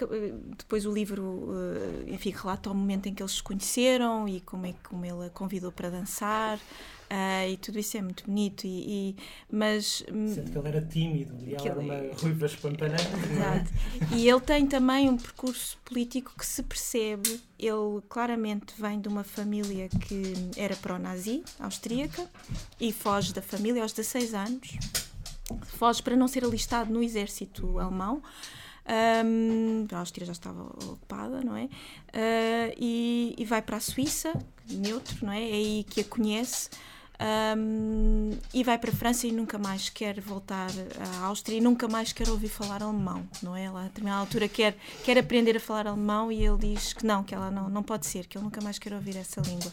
depois 0.57 0.87
o 0.87 0.93
livro 0.93 1.50
eh, 1.52 2.14
enfim 2.14 2.31
relata 2.31 2.71
o 2.71 2.75
momento 2.75 3.07
em 3.07 3.14
que 3.14 3.23
eles 3.23 3.33
se 3.33 3.43
conheceram 3.43 4.26
e 4.26 4.40
como 4.40 4.66
é 4.66 4.75
como 4.83 5.05
ele 5.05 5.26
a 5.26 5.31
convidou 5.31 5.71
para 5.71 5.90
dançar 5.90 6.59
Uh, 7.06 7.50
e 7.52 7.56
tudo 7.58 7.78
isso 7.78 7.96
é 7.96 8.02
muito 8.02 8.25
bonito 8.25 8.66
e, 8.66 9.14
e 9.14 9.16
mas 9.48 10.02
hum, 10.12 10.26
Sendo 10.26 10.50
que 10.50 10.58
ele 10.58 10.68
era 10.68 10.80
tímido 10.80 11.36
e 11.46 11.54
ela 11.54 11.68
era 11.68 11.78
uma 11.78 12.20
ruiva 12.20 12.46
espampanante 12.46 13.06
é? 13.06 13.32
Exato. 13.32 13.70
e 14.16 14.28
ele 14.28 14.40
tem 14.40 14.66
também 14.66 15.08
um 15.08 15.16
percurso 15.16 15.78
político 15.84 16.34
que 16.36 16.44
se 16.44 16.64
percebe 16.64 17.40
ele 17.56 18.02
claramente 18.08 18.75
vem 18.76 19.00
de 19.00 19.06
uma 19.06 19.22
família 19.22 19.88
que 19.88 20.34
era 20.56 20.75
pró-nazi 20.75 21.44
austríaca 21.60 22.28
e 22.80 22.92
foge 22.92 23.32
da 23.32 23.40
família 23.40 23.84
aos 23.84 23.92
16 23.92 24.34
anos 24.34 24.76
foge 25.62 26.02
para 26.02 26.16
não 26.16 26.26
ser 26.26 26.44
alistado 26.44 26.92
no 26.92 27.04
exército 27.04 27.78
alemão 27.78 28.20
um, 29.25 29.86
a 29.92 29.98
Áustria 29.98 30.25
já 30.25 30.32
estava 30.32 30.62
ocupada, 30.62 31.40
não 31.40 31.56
é? 31.56 31.64
Uh, 31.64 32.75
e, 32.78 33.34
e, 33.36 33.44
vai 33.44 33.60
para 33.60 33.78
a 33.78 33.80
Suíça, 33.80 34.32
neutro, 34.70 35.26
não 35.26 35.32
é? 35.32 35.42
É 35.42 35.54
aí 35.54 35.84
que 35.90 36.02
a 36.02 36.04
conhece 36.04 36.70
Um, 37.18 38.30
e 38.52 38.62
vai 38.62 38.78
para 38.78 38.90
a 38.90 38.94
França 38.94 39.26
e 39.26 39.32
nunca 39.32 39.58
mais 39.58 39.88
quer 39.88 40.20
voltar 40.20 40.68
à 41.20 41.25
Áustria 41.25 41.56
e 41.56 41.61
nunca 41.61 41.88
mais 41.88 42.12
quer 42.12 42.28
ouvir 42.28 42.49
falar 42.49 42.82
alemão, 42.82 43.26
não 43.42 43.56
é? 43.56 43.64
Ela, 43.64 43.80
a 43.80 43.85
determinada 43.85 44.20
altura, 44.20 44.49
quer, 44.49 44.76
quer 45.02 45.16
aprender 45.18 45.56
a 45.56 45.61
falar 45.61 45.87
alemão 45.87 46.30
e 46.30 46.44
ele 46.44 46.75
diz 46.75 46.92
que 46.92 47.06
não, 47.06 47.25
que 47.25 47.35
ela 47.35 47.50
não, 47.50 47.70
não 47.70 47.82
pode 47.82 48.06
ser, 48.06 48.26
que 48.26 48.37
ele 48.37 48.44
nunca 48.44 48.61
mais 48.61 48.78
quer 48.78 48.92
ouvir 48.92 49.16
essa 49.16 49.40
língua. 49.40 49.73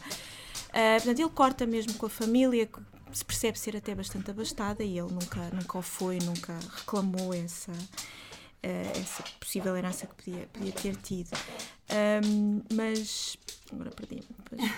Uh, 0.69 0.95
portanto, 0.95 1.19
ele 1.19 1.29
corta 1.29 1.65
mesmo 1.65 1.93
com 1.95 2.05
a 2.05 2.09
família, 2.09 2.69
se 3.11 3.25
percebe 3.25 3.59
ser 3.59 3.75
até 3.75 3.93
bastante 3.93 4.31
abastada 4.31 4.83
e 4.83 4.97
ele 4.97 5.11
nunca, 5.11 5.49
nunca 5.53 5.77
o 5.77 5.81
foi, 5.81 6.19
nunca 6.19 6.57
reclamou 6.77 7.33
essa, 7.33 7.71
uh, 7.71 8.99
essa 8.99 9.21
possível 9.39 9.75
herança 9.75 10.07
que 10.07 10.31
podia, 10.31 10.47
podia 10.53 10.71
ter 10.71 10.95
tido. 10.95 11.29
Um, 11.91 12.61
mas 12.73 13.37
agora 13.73 13.91
perdi 13.91 14.21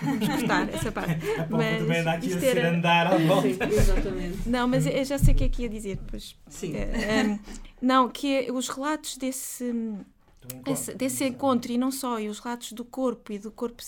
vamos 0.02 0.28
cortar 0.28 0.68
essa 0.72 0.92
parte. 0.92 1.14
A 1.38 1.46
mas 1.48 1.78
também 1.78 2.00
anda 2.00 2.12
aqui 2.12 2.32
a 2.32 2.40
ser 2.40 2.58
era... 2.58 2.70
andar 2.70 3.06
à 3.06 3.18
volta. 3.18 3.48
Sim, 3.48 3.76
exatamente. 3.76 4.38
Não, 4.48 4.68
mas 4.68 4.86
eu 4.86 5.04
já 5.04 5.18
sei 5.18 5.34
o 5.34 5.36
que 5.36 5.44
é 5.44 5.48
que 5.48 5.62
ia 5.62 5.68
dizer 5.68 5.96
depois. 5.96 6.36
Sim. 6.48 6.74
Um, 6.76 7.38
não, 7.80 8.08
que 8.08 8.34
é, 8.34 8.52
os 8.52 8.68
relatos 8.68 9.16
desse, 9.18 9.64
encontro, 9.64 10.72
esse, 10.72 10.94
desse 10.94 11.24
encontro 11.24 11.72
e 11.72 11.78
não 11.78 11.90
só, 11.90 12.18
e 12.18 12.28
os 12.28 12.38
relatos 12.38 12.72
do 12.72 12.84
corpo 12.84 13.32
e 13.32 13.38
do 13.38 13.50
corpo 13.50 13.82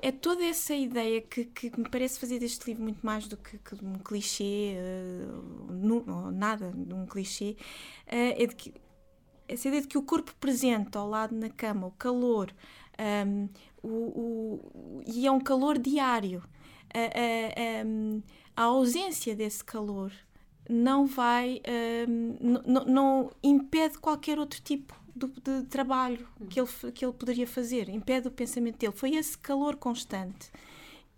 é 0.00 0.12
toda 0.12 0.44
essa 0.44 0.74
ideia 0.74 1.20
que, 1.20 1.44
que 1.44 1.72
me 1.78 1.88
parece 1.88 2.18
fazer 2.18 2.38
deste 2.38 2.66
livro 2.66 2.82
muito 2.82 3.04
mais 3.04 3.26
do 3.26 3.36
que, 3.36 3.58
que 3.58 3.74
um 3.84 3.94
clichê, 3.94 4.76
uh, 4.76 5.72
no, 5.72 6.30
nada 6.30 6.72
de 6.74 6.94
um 6.94 7.06
clichê, 7.06 7.56
uh, 8.06 8.42
é 8.42 8.46
de 8.46 8.54
que 8.54 8.74
essa 9.48 9.68
ideia 9.68 9.82
de 9.82 9.88
que 9.88 9.98
o 9.98 10.02
corpo 10.02 10.34
presente 10.40 10.96
ao 10.96 11.08
lado 11.08 11.34
na 11.34 11.48
cama, 11.48 11.86
o 11.86 11.92
calor, 11.92 12.52
um, 13.26 13.48
o, 13.86 14.60
o, 14.98 15.02
e 15.06 15.26
é 15.26 15.30
um 15.30 15.40
calor 15.40 15.78
diário, 15.78 16.42
a, 16.92 16.98
a, 16.98 18.62
a, 18.62 18.64
a 18.64 18.66
ausência 18.66 19.34
desse 19.34 19.64
calor 19.64 20.12
não 20.68 21.06
vai, 21.06 21.60
um, 22.08 22.58
não 22.86 23.30
impede 23.42 23.98
qualquer 23.98 24.38
outro 24.38 24.60
tipo 24.60 24.94
de, 25.14 25.26
de 25.28 25.66
trabalho 25.68 26.26
que 26.50 26.60
ele, 26.60 26.68
que 26.92 27.04
ele 27.04 27.12
poderia 27.12 27.46
fazer, 27.46 27.88
impede 27.88 28.28
o 28.28 28.30
pensamento 28.30 28.78
dele. 28.78 28.92
Foi 28.94 29.14
esse 29.14 29.38
calor 29.38 29.76
constante 29.76 30.50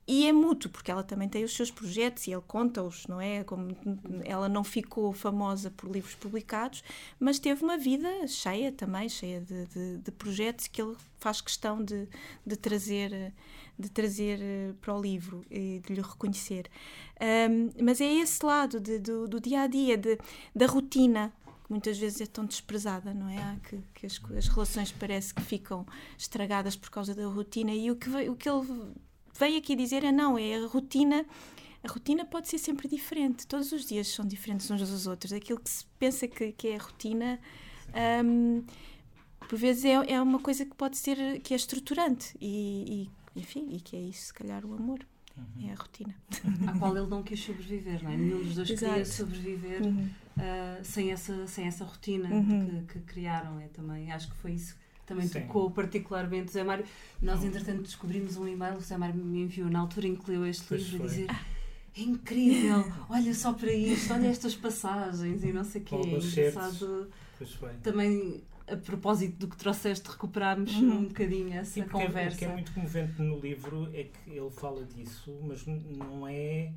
e 0.09 0.27
é 0.27 0.33
mútuo, 0.33 0.71
porque 0.71 0.91
ela 0.91 1.05
também 1.05 1.29
tem 1.29 1.45
os 1.45 1.55
seus 1.55 1.71
projetos 1.71 2.27
e 2.27 2.33
ele 2.33 2.43
conta-os, 2.47 3.07
não 3.07 3.21
é? 3.21 3.45
Como 3.45 3.77
ela 4.25 4.49
não 4.49 4.65
ficou 4.65 5.13
famosa 5.13 5.71
por 5.71 5.91
livros 5.91 6.15
publicados, 6.15 6.83
mas 7.21 7.39
teve 7.39 7.63
uma 7.63 7.77
vida 7.77 8.27
cheia 8.27 8.73
também, 8.73 9.07
cheia 9.07 9.43
de, 9.43 9.67
de, 9.67 9.99
de 9.99 10.11
projetos 10.11 10.67
que 10.67 10.81
ele 10.81 10.97
faz 11.19 11.43
questão 11.43 11.85
de, 11.85 12.09
de 12.47 12.57
trazer 12.57 13.35
de 13.79 13.89
trazer 13.89 14.41
eh, 14.43 14.73
para 14.81 14.93
o 14.93 15.01
livro 15.01 15.45
e 15.49 15.81
de 15.87 15.95
lhe 15.95 16.01
reconhecer. 16.01 16.69
Um, 17.21 17.71
mas 17.81 18.01
é 18.01 18.13
esse 18.13 18.45
lado 18.45 18.81
de, 18.81 18.99
do, 18.99 19.29
do 19.29 19.41
dia 19.41 19.63
a 19.63 19.67
dia, 19.69 19.97
de, 19.97 20.19
da 20.53 20.67
rotina, 20.67 21.33
muitas 21.69 21.97
vezes 21.97 22.21
é 22.21 22.27
tão 22.27 22.45
desprezada, 22.45 23.15
não 23.15 23.29
é? 23.29 23.57
Que, 23.63 23.79
que 23.95 24.07
as, 24.07 24.21
as, 24.37 24.49
relações 24.49 24.91
parece 24.91 25.33
que 25.33 25.43
ficam 25.43 25.87
estragadas 26.17 26.75
por 26.75 26.91
causa 26.91 27.15
da 27.15 27.27
rotina 27.27 27.73
e 27.73 27.89
o 27.89 27.95
que, 27.95 28.09
o 28.29 28.35
que 28.35 28.49
ele 28.49 28.67
vem 29.39 29.57
aqui 29.57 29.77
dizer 29.77 30.05
é 30.05 30.13
não, 30.13 30.39
é 30.39 30.57
a 30.57 30.67
rotina. 30.67 31.25
A 31.83 31.89
rotina 31.89 32.25
pode 32.25 32.49
ser 32.49 32.59
sempre 32.59 32.89
diferente, 32.89 33.47
todos 33.47 33.71
os 33.71 33.87
dias 33.87 34.09
são 34.09 34.27
diferentes 34.27 34.71
uns 34.71 34.81
dos 34.81 35.07
outros. 35.07 35.33
Aquilo 35.33 35.61
que 35.61 35.71
se 35.71 35.87
pensa 35.99 36.27
que, 36.27 36.53
que 36.53 36.69
é 36.69 36.77
a 36.77 36.83
rotina, 36.83 37.39
um, 38.25 38.65
por 39.49 39.57
vezes 39.59 39.85
é, 39.85 39.93
é 39.93 40.21
uma 40.21 40.41
coisa 40.41 40.65
que 40.65 40.75
pode 40.75 40.99
ser 40.99 41.41
que 41.41 41.55
é 41.55 41.57
estruturante 41.57 42.37
e, 42.41 43.09
e, 43.35 43.41
enfim, 43.41 43.69
e 43.71 43.81
que 43.81 43.97
é 43.97 44.01
isso, 44.01 44.27
se 44.27 44.35
calhar, 44.35 44.65
o 44.67 44.75
amor. 44.75 45.07
Uhum. 45.37 45.69
É 45.69 45.73
a 45.73 45.77
rotina. 45.77 46.15
À 46.67 46.77
qual 46.77 46.97
ele 46.97 47.07
não 47.07 47.23
quis 47.23 47.39
sobreviver, 47.39 48.03
não 48.03 48.11
é? 48.11 48.17
Nenhum 48.17 48.43
dos 48.43 48.57
dois 48.57 48.71
Exato. 48.71 48.93
queria 48.93 49.07
sobreviver 49.07 49.83
uhum. 49.83 50.11
uh, 50.37 50.85
sem, 50.85 51.13
essa, 51.13 51.47
sem 51.47 51.67
essa 51.67 51.85
rotina 51.85 52.29
uhum. 52.29 52.85
que, 52.87 52.95
que, 52.95 53.01
criaram. 53.07 53.61
É, 53.61 53.69
também, 53.69 54.11
acho 54.11 54.29
que 54.29 54.37
foi 54.37 54.55
isso 54.55 54.77
também 55.09 55.27
Sim. 55.27 55.41
tocou 55.41 55.71
particularmente 55.71 56.51
o 56.51 56.53
Zé 56.53 56.63
Mário. 56.63 56.85
Nós, 57.21 57.43
entretanto, 57.43 57.83
descobrimos 57.83 58.37
um 58.37 58.47
e-mail, 58.47 58.77
o 58.77 58.81
Zé 58.81 58.97
Mário 58.97 59.17
me 59.17 59.41
enviou 59.41 59.71
na 59.71 59.81
altura 59.81 60.07
em 60.07 60.15
que 60.15 60.31
leu 60.31 60.47
este 60.47 60.65
pois 60.69 60.83
livro, 60.83 61.05
a 61.05 61.07
dizer 61.09 61.27
é 61.97 62.01
incrível, 62.01 62.85
olha 63.09 63.35
só 63.35 63.53
para 63.53 63.73
isto, 63.73 64.13
olha 64.13 64.29
estas 64.29 64.55
passagens 64.55 65.43
e 65.43 65.53
não 65.53 65.65
sei 65.65 65.83
o 65.83 65.85
quê. 65.85 65.95
É 65.97 66.01
engraçado. 66.01 67.11
Também 67.83 68.43
a 68.71 68.77
propósito 68.77 69.39
do 69.39 69.49
que 69.49 69.57
trouxeste, 69.57 70.09
recuperarmos 70.09 70.75
uhum. 70.77 70.99
um 70.99 71.05
bocadinho 71.07 71.53
essa 71.55 71.73
Sim, 71.73 71.85
conversa. 71.85 72.37
O 72.37 72.39
que 72.39 72.45
é 72.45 72.53
muito 72.53 72.73
comovente 72.73 73.21
no 73.23 73.41
livro 73.41 73.89
é 73.95 74.05
que 74.05 74.31
ele 74.31 74.51
fala 74.51 74.85
disso, 74.85 75.37
mas 75.43 75.67
não 75.67 76.29
é. 76.29 76.73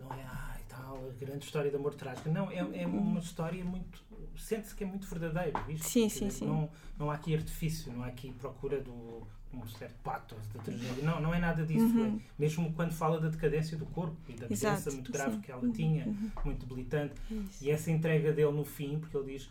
Não 0.00 0.12
é, 0.12 0.24
ai, 0.24 0.60
tal, 0.68 1.08
a 1.08 1.24
grande 1.24 1.44
história 1.44 1.70
de 1.70 1.76
amor 1.76 1.94
trágica. 1.94 2.30
Não, 2.30 2.50
é, 2.50 2.58
é 2.58 2.86
uma 2.86 3.00
uhum. 3.00 3.18
história 3.18 3.64
muito 3.64 4.02
sente-se 4.38 4.74
que 4.74 4.84
é 4.84 4.86
muito 4.86 5.06
verdadeiro. 5.06 5.58
Isto, 5.68 5.88
sim, 5.88 6.08
sim, 6.08 6.30
sim. 6.30 6.46
Não, 6.46 6.68
não 6.98 7.10
há 7.10 7.14
aqui 7.14 7.34
artifício, 7.34 7.92
não 7.92 8.02
há 8.02 8.08
aqui 8.08 8.32
procura 8.32 8.80
do 8.80 9.26
um 9.52 9.66
certo 9.68 9.94
patos 10.02 10.38
da 10.48 10.60
tragédia. 10.60 11.02
Não, 11.02 11.20
não 11.20 11.34
é 11.34 11.38
nada 11.38 11.64
disso. 11.64 11.86
Uhum. 11.86 12.16
É, 12.16 12.20
mesmo 12.38 12.72
quando 12.74 12.92
fala 12.92 13.18
da 13.18 13.28
decadência 13.28 13.76
do 13.76 13.86
corpo 13.86 14.16
e 14.28 14.34
da 14.34 14.46
doença 14.46 14.90
muito 14.90 15.10
grave 15.10 15.36
sim. 15.36 15.40
que 15.40 15.50
ela 15.50 15.72
tinha, 15.72 16.06
uhum. 16.06 16.30
muito 16.44 16.66
debilitante. 16.66 17.14
Isso. 17.30 17.64
E 17.64 17.70
essa 17.70 17.90
entrega 17.90 18.32
dele 18.32 18.52
no 18.52 18.64
fim, 18.64 18.98
porque 18.98 19.16
ele 19.16 19.32
diz 19.32 19.48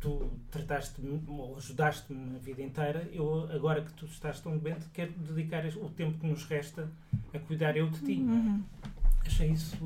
tu 0.00 0.30
trataste-me 0.50 1.22
ou 1.28 1.56
ajudaste-me 1.58 2.36
a 2.36 2.38
vida 2.38 2.62
inteira, 2.62 3.06
eu 3.12 3.46
agora 3.52 3.82
que 3.82 3.92
tu 3.92 4.06
estás 4.06 4.40
tão 4.40 4.56
doente, 4.56 4.86
quero 4.94 5.12
dedicar 5.12 5.64
o 5.76 5.90
tempo 5.90 6.18
que 6.18 6.26
nos 6.26 6.44
resta 6.44 6.90
a 7.34 7.38
cuidar 7.38 7.76
eu 7.76 7.88
de 7.90 8.00
ti. 8.00 8.20
Uhum. 8.20 8.64
Achei 9.30 9.52
isso 9.52 9.76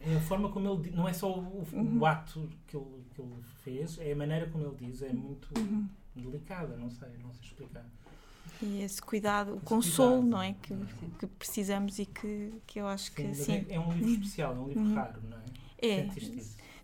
é 0.00 0.16
a 0.16 0.20
forma 0.20 0.48
como 0.48 0.68
ele 0.68 0.90
não 0.92 1.08
é 1.08 1.12
só 1.12 1.28
o, 1.36 1.66
uhum. 1.72 1.98
o 1.98 2.06
ato 2.06 2.48
que 2.68 2.76
ele, 2.76 3.04
que 3.12 3.20
ele 3.20 3.34
fez, 3.64 3.98
é 3.98 4.12
a 4.12 4.16
maneira 4.16 4.46
como 4.46 4.64
ele 4.64 4.76
diz, 4.86 5.02
é 5.02 5.12
muito 5.12 5.48
uhum. 5.58 5.88
delicada, 6.14 6.76
não 6.76 6.88
sei, 6.88 7.08
não 7.20 7.32
sei 7.32 7.42
explicar. 7.42 7.84
E 8.62 8.82
esse 8.82 9.02
cuidado, 9.02 9.50
esse 9.50 9.58
o 9.58 9.60
consolo, 9.62 10.22
cuidado. 10.22 10.30
não 10.30 10.42
é? 10.42 10.54
Que, 10.62 10.74
que, 11.18 11.26
precisamos 11.26 11.98
e 11.98 12.06
que, 12.06 12.52
que 12.68 12.80
eu 12.80 12.86
acho 12.86 13.06
sim, 13.06 13.14
que 13.14 13.34
sim. 13.34 13.66
É, 13.68 13.74
é, 13.74 13.80
um 13.80 13.92
livro 13.92 14.22
especial, 14.22 14.54
é 14.54 14.58
um 14.60 14.68
livro 14.68 14.84
uhum. 14.84 14.94
raro, 14.94 15.20
não 15.28 15.38
é? 15.38 15.86
É. 15.88 16.08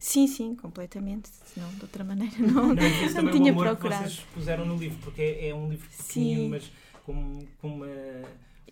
Sim, 0.00 0.26
sim, 0.26 0.56
completamente. 0.56 1.30
Senão, 1.44 1.70
de 1.74 1.82
outra 1.82 2.02
maneira, 2.02 2.36
não, 2.40 2.74
não, 2.74 2.74
não, 2.74 3.22
não 3.22 3.30
tinha 3.30 3.54
procurado. 3.54 4.02
Que 4.02 4.10
vocês 4.10 4.26
puseram 4.34 4.66
no 4.66 4.76
livro, 4.76 4.98
porque 4.98 5.22
é, 5.22 5.48
é 5.50 5.54
um 5.54 5.68
livro 5.68 5.88
pequeno, 5.88 6.48
mas 6.50 6.72
com, 7.04 7.46
com 7.60 7.68
uma 7.68 7.86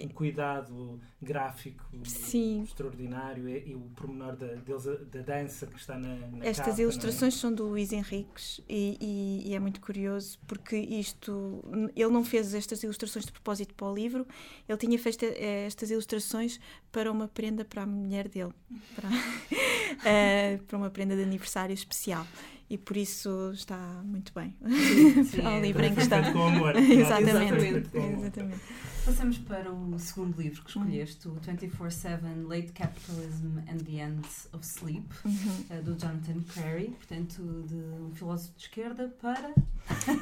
um 0.07 0.09
cuidado 0.09 1.01
gráfico 1.21 1.85
Sim. 2.05 2.63
extraordinário 2.63 3.49
e, 3.49 3.71
e, 3.71 3.75
o 3.75 3.81
pormenor 3.95 4.37
da, 4.37 4.55
da 4.55 5.23
dança 5.23 5.67
que 5.67 5.79
está 5.79 5.99
na, 5.99 6.15
na 6.15 6.45
Estas 6.45 6.69
capa, 6.69 6.81
é? 6.81 6.83
ilustrações 6.83 7.35
é? 7.35 7.37
são 7.39 7.53
do 7.53 7.67
Luís 7.67 7.93
Henriques 7.93 8.61
e, 8.69 8.97
e, 9.01 9.51
e, 9.51 9.55
é 9.55 9.59
muito 9.59 9.81
curioso 9.81 10.39
porque 10.47 10.77
isto 10.77 11.63
ele 11.95 12.11
não 12.11 12.25
fez 12.25 12.55
estas 12.55 12.83
ilustrações 12.83 13.25
de 13.25 13.33
propósito 13.33 13.75
para 13.75 13.87
o 13.89 13.95
livro, 13.95 14.27
ele 14.69 14.79
tinha 14.79 14.99
feito 14.99 15.25
eh, 15.25 15.67
estas 15.67 15.91
ilustrações 15.91 16.61
para 16.91 17.11
uma 17.11 17.29
prenda 17.29 17.65
para 17.65 17.83
a 17.83 17.87
mulher 17.87 18.29
dele, 18.29 18.53
para, 18.95 19.09
uh, 19.09 20.63
para 20.67 20.77
uma 20.77 20.91
prenda 20.91 21.15
de 21.15 21.23
aniversário 21.23 21.75
especial 21.75 22.27
e 22.71 22.79
por 22.79 22.97
isso 22.97 23.51
está 23.53 24.01
muito 24.05 24.33
bem 24.33 24.57
sim, 24.65 25.25
sim, 25.25 25.43
ao 25.45 25.61
livro 25.61 25.85
em 25.85 25.93
questão. 25.93 26.23
Com 26.33 26.47
amor. 26.47 26.77
exatamente. 26.79 27.67
exatamente. 27.67 27.97
exatamente. 27.97 28.61
Passamos 29.05 29.39
para 29.39 29.73
o 29.73 29.99
segundo 29.99 30.41
livro 30.41 30.63
que 30.63 30.69
escolheste, 30.69 31.27
o 31.27 31.33
24-7 31.35 32.47
Late 32.47 32.71
Capitalism 32.73 33.59
and 33.69 33.79
the 33.79 34.03
End 34.03 34.25
of 34.53 34.65
Sleep, 34.65 35.09
uhum. 35.25 35.65
Eh, 35.71 35.81
do 35.81 35.97
Jonathan 35.97 36.41
Crary, 36.53 36.91
portanto, 36.91 37.65
de 37.67 37.75
um 37.75 38.11
filósofo 38.15 38.55
de 38.57 38.63
esquerda 38.63 39.09
para. 39.21 39.53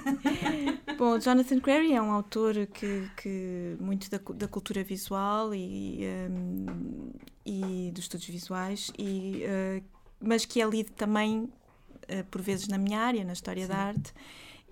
Bom, 0.96 1.18
Jonathan 1.18 1.60
Crary 1.60 1.92
é 1.92 2.00
um 2.00 2.12
autor 2.12 2.54
que, 2.68 3.10
que 3.16 3.76
muito 3.80 4.08
da, 4.08 4.20
da 4.34 4.48
cultura 4.48 4.82
visual 4.82 5.54
e, 5.54 6.06
um, 6.30 7.12
e 7.44 7.90
dos 7.92 8.04
estudos 8.04 8.28
visuais, 8.28 8.90
e, 8.96 9.42
uh, 9.44 9.84
mas 10.20 10.44
que 10.44 10.62
é 10.62 10.66
lido 10.66 10.92
também 10.92 11.50
por 12.30 12.42
vezes 12.42 12.68
na 12.68 12.78
minha 12.78 13.00
área, 13.00 13.24
na 13.24 13.32
história 13.32 13.62
Sim. 13.62 13.68
da 13.68 13.76
arte 13.76 14.12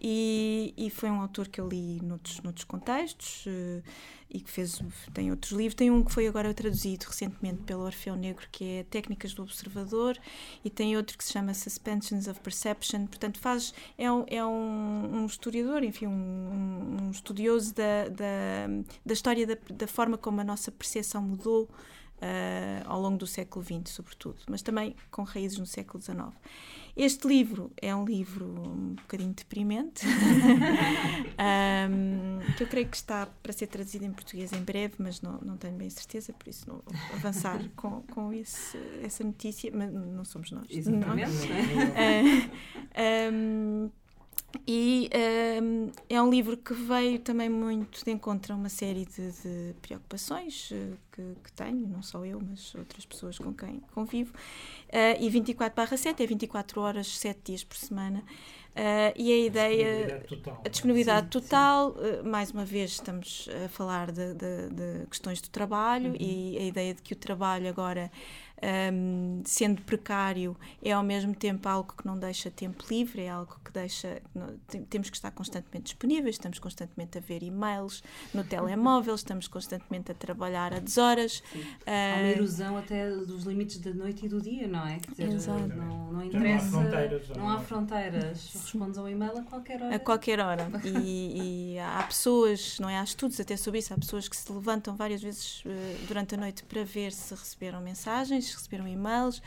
e, 0.00 0.74
e, 0.76 0.90
foi 0.90 1.10
um 1.10 1.20
autor 1.20 1.48
que 1.48 1.58
eu 1.58 1.66
li 1.66 2.00
noutros, 2.02 2.40
noutros 2.42 2.64
contextos 2.64 3.46
uh, 3.46 3.82
e 4.28 4.40
que 4.40 4.50
fez, 4.50 4.78
tem 5.14 5.30
outros 5.30 5.52
livros. 5.52 5.74
Tem 5.74 5.90
um 5.90 6.02
que 6.04 6.12
foi 6.12 6.26
agora 6.26 6.52
traduzido 6.52 7.06
recentemente 7.06 7.62
pelo 7.62 7.82
Orfeu 7.82 8.14
Negro, 8.14 8.46
que 8.52 8.64
é 8.64 8.84
Técnicas 8.84 9.32
do 9.32 9.42
Observador, 9.42 10.18
e 10.62 10.68
tem 10.68 10.96
outro 10.98 11.16
que 11.16 11.24
se 11.24 11.32
chama 11.32 11.54
Suspensions 11.54 12.28
of 12.28 12.40
Perception. 12.40 13.06
Portanto, 13.06 13.38
faz, 13.38 13.72
é, 13.96 14.12
um, 14.12 14.24
é 14.26 14.44
um, 14.44 15.22
um 15.22 15.26
historiador, 15.26 15.82
enfim, 15.82 16.06
um, 16.06 16.98
um 17.04 17.10
estudioso 17.10 17.74
da, 17.74 18.08
da, 18.10 18.66
da 19.04 19.14
história 19.14 19.46
da, 19.46 19.56
da, 19.72 19.86
forma 19.86 20.18
como 20.18 20.42
a 20.42 20.44
nossa 20.44 20.70
percepção 20.70 21.22
mudou 21.22 21.70
uh, 22.16 22.82
ao 22.86 23.00
longo 23.00 23.16
do 23.16 23.26
século 23.26 23.64
XX, 23.64 23.90
sobretudo, 23.90 24.36
mas 24.48 24.62
também 24.62 24.94
com 25.10 25.22
raízes 25.22 25.58
no 25.58 25.66
século 25.66 26.02
XIX. 26.02 26.32
Este 26.96 27.28
livro 27.28 27.70
é 27.76 27.94
um 27.94 28.06
livro 28.06 28.46
um 28.46 28.94
bocadinho 28.94 29.34
deprimente, 29.34 30.06
um, 31.36 32.54
que 32.56 32.62
eu 32.62 32.66
creio 32.66 32.88
que 32.88 32.96
está 32.96 33.26
para 33.42 33.52
ser 33.52 33.66
traduzido 33.66 34.06
em 34.06 34.12
português 34.12 34.50
em 34.52 34.62
breve, 34.62 34.94
mas 34.98 35.20
não, 35.20 35.38
não 35.42 35.58
tenho 35.58 35.74
bem 35.74 35.90
certeza, 35.90 36.32
por 36.32 36.48
isso 36.48 36.66
não 36.66 36.76
vou 36.76 36.94
avançar 37.16 37.60
com, 37.76 38.00
com 38.02 38.32
esse, 38.32 38.78
essa 39.02 39.22
notícia, 39.22 39.70
mas 39.74 39.92
não 39.92 40.24
somos 40.24 40.50
nós. 40.50 40.66
Exatamente. 40.70 41.30
Não. 41.30 41.46
É? 42.96 43.30
um, 43.30 43.90
e 44.66 45.10
um, 45.62 45.90
é 46.08 46.20
um 46.20 46.30
livro 46.30 46.56
que 46.56 46.72
veio 46.72 47.18
também 47.18 47.48
muito 47.48 48.04
de 48.04 48.10
encontro 48.10 48.52
a 48.52 48.56
uma 48.56 48.68
série 48.68 49.04
de, 49.04 49.32
de 49.32 49.74
preocupações 49.82 50.70
uh, 50.70 50.96
que, 51.10 51.22
que, 51.42 51.52
tenho, 51.52 51.86
não 51.88 52.02
só 52.02 52.24
eu, 52.24 52.40
mas 52.40 52.74
outras 52.74 53.04
pessoas 53.04 53.38
com 53.38 53.52
quem 53.52 53.80
convivo. 53.92 54.32
Uh, 54.88 55.20
e 55.20 55.28
24 55.28 55.96
7 55.96 56.22
é 56.22 56.26
24 56.26 56.80
horas, 56.80 57.18
7 57.18 57.40
dias 57.44 57.64
por 57.64 57.76
semana. 57.76 58.22
Uh, 58.76 59.10
e 59.16 59.32
a 59.32 59.38
ideia. 59.46 59.86
A 59.86 59.88
disponibilidade 59.88 60.28
total. 60.28 60.62
A 60.64 60.68
disponibilidade 60.68 61.26
sim, 61.26 61.30
total, 61.30 61.94
sim. 61.94 62.28
mais 62.28 62.50
uma 62.50 62.64
vez, 62.64 62.90
estamos 62.92 63.48
a 63.64 63.68
falar 63.70 64.12
de, 64.12 64.34
de, 64.34 64.68
de 64.68 65.06
questões 65.06 65.40
do 65.40 65.48
trabalho 65.48 66.10
uhum. 66.10 66.16
e 66.20 66.58
a 66.58 66.62
ideia 66.62 66.92
de 66.94 67.00
que 67.00 67.14
o 67.14 67.16
trabalho 67.16 67.68
agora 67.68 68.10
um, 68.62 69.42
sendo 69.44 69.82
precário, 69.82 70.56
é 70.82 70.92
ao 70.92 71.02
mesmo 71.02 71.34
tempo 71.34 71.68
algo 71.68 71.94
que 71.96 72.06
não 72.06 72.18
deixa 72.18 72.50
tempo 72.50 72.84
livre, 72.90 73.22
é 73.22 73.28
algo 73.28 73.58
que 73.64 73.70
deixa. 73.70 74.22
Não, 74.34 74.56
temos 74.88 75.10
que 75.10 75.16
estar 75.16 75.30
constantemente 75.30 75.84
disponíveis, 75.84 76.36
estamos 76.36 76.58
constantemente 76.58 77.18
a 77.18 77.20
ver 77.20 77.42
e-mails 77.42 78.02
no 78.32 78.44
telemóvel, 78.44 79.14
estamos 79.14 79.46
constantemente 79.46 80.10
a 80.10 80.14
traballar 80.14 80.72
a 80.72 80.78
deshoras. 80.78 81.40
Uh, 81.40 81.86
Há 81.86 82.18
uma 82.18 82.28
erosão 82.28 82.76
até 82.78 83.10
dos 83.10 83.44
limites 83.44 83.78
da 83.78 83.92
noite 83.92 84.26
e 84.26 84.28
do 84.28 84.40
dia, 84.40 84.66
não 84.66 84.86
é? 84.86 84.98
Quer 85.00 85.28
dizer, 85.28 85.34
Exato. 85.34 85.68
Não, 85.68 86.12
não 86.12 86.24
interessa. 86.24 86.70
Não 86.70 86.80
há 86.80 86.82
fronteiras. 86.82 87.28
Não 87.28 87.48
há 87.48 87.60
fronteiras. 87.60 88.50
Respondes 88.54 88.98
ao 88.98 89.08
e-mail 89.08 89.38
a 89.38 89.42
qualquer 89.42 89.82
hora. 89.82 89.94
A 89.94 89.98
qualquer 89.98 90.40
hora. 90.40 90.70
E, 90.84 91.74
e, 91.74 91.78
há 91.78 92.02
pessoas, 92.02 92.78
não 92.80 92.88
é? 92.88 92.98
Há 92.98 93.04
estudos 93.04 93.38
até 93.38 93.56
sobre 93.56 93.80
isso, 93.80 93.92
há 93.92 93.96
pessoas 93.96 94.28
que 94.28 94.36
se 94.36 94.50
levantam 94.50 94.96
várias 94.96 95.22
vezes 95.22 95.62
uh, 95.64 96.06
durante 96.08 96.34
a 96.34 96.38
noite 96.38 96.64
para 96.64 96.84
ver 96.84 97.12
se 97.12 97.34
receberam 97.34 97.80
mensagens 97.80 98.45
receberam 98.54 98.86
e-mails. 98.86 99.42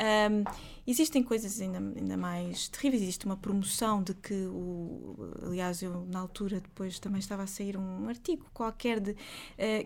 Um, 0.00 0.44
existem 0.86 1.22
coisas 1.22 1.60
ainda, 1.60 1.78
ainda 1.78 2.16
mais 2.16 2.68
terríveis. 2.68 3.02
Existe 3.02 3.26
uma 3.26 3.36
promoção 3.36 4.02
de 4.02 4.14
que, 4.14 4.34
o, 4.34 5.34
aliás, 5.46 5.82
eu 5.82 6.06
na 6.06 6.18
altura 6.18 6.60
depois 6.60 6.98
também 6.98 7.20
estava 7.20 7.42
a 7.42 7.46
sair 7.46 7.76
um 7.76 8.08
artigo 8.08 8.46
qualquer 8.52 8.98
de 8.98 9.10
uh, 9.12 9.16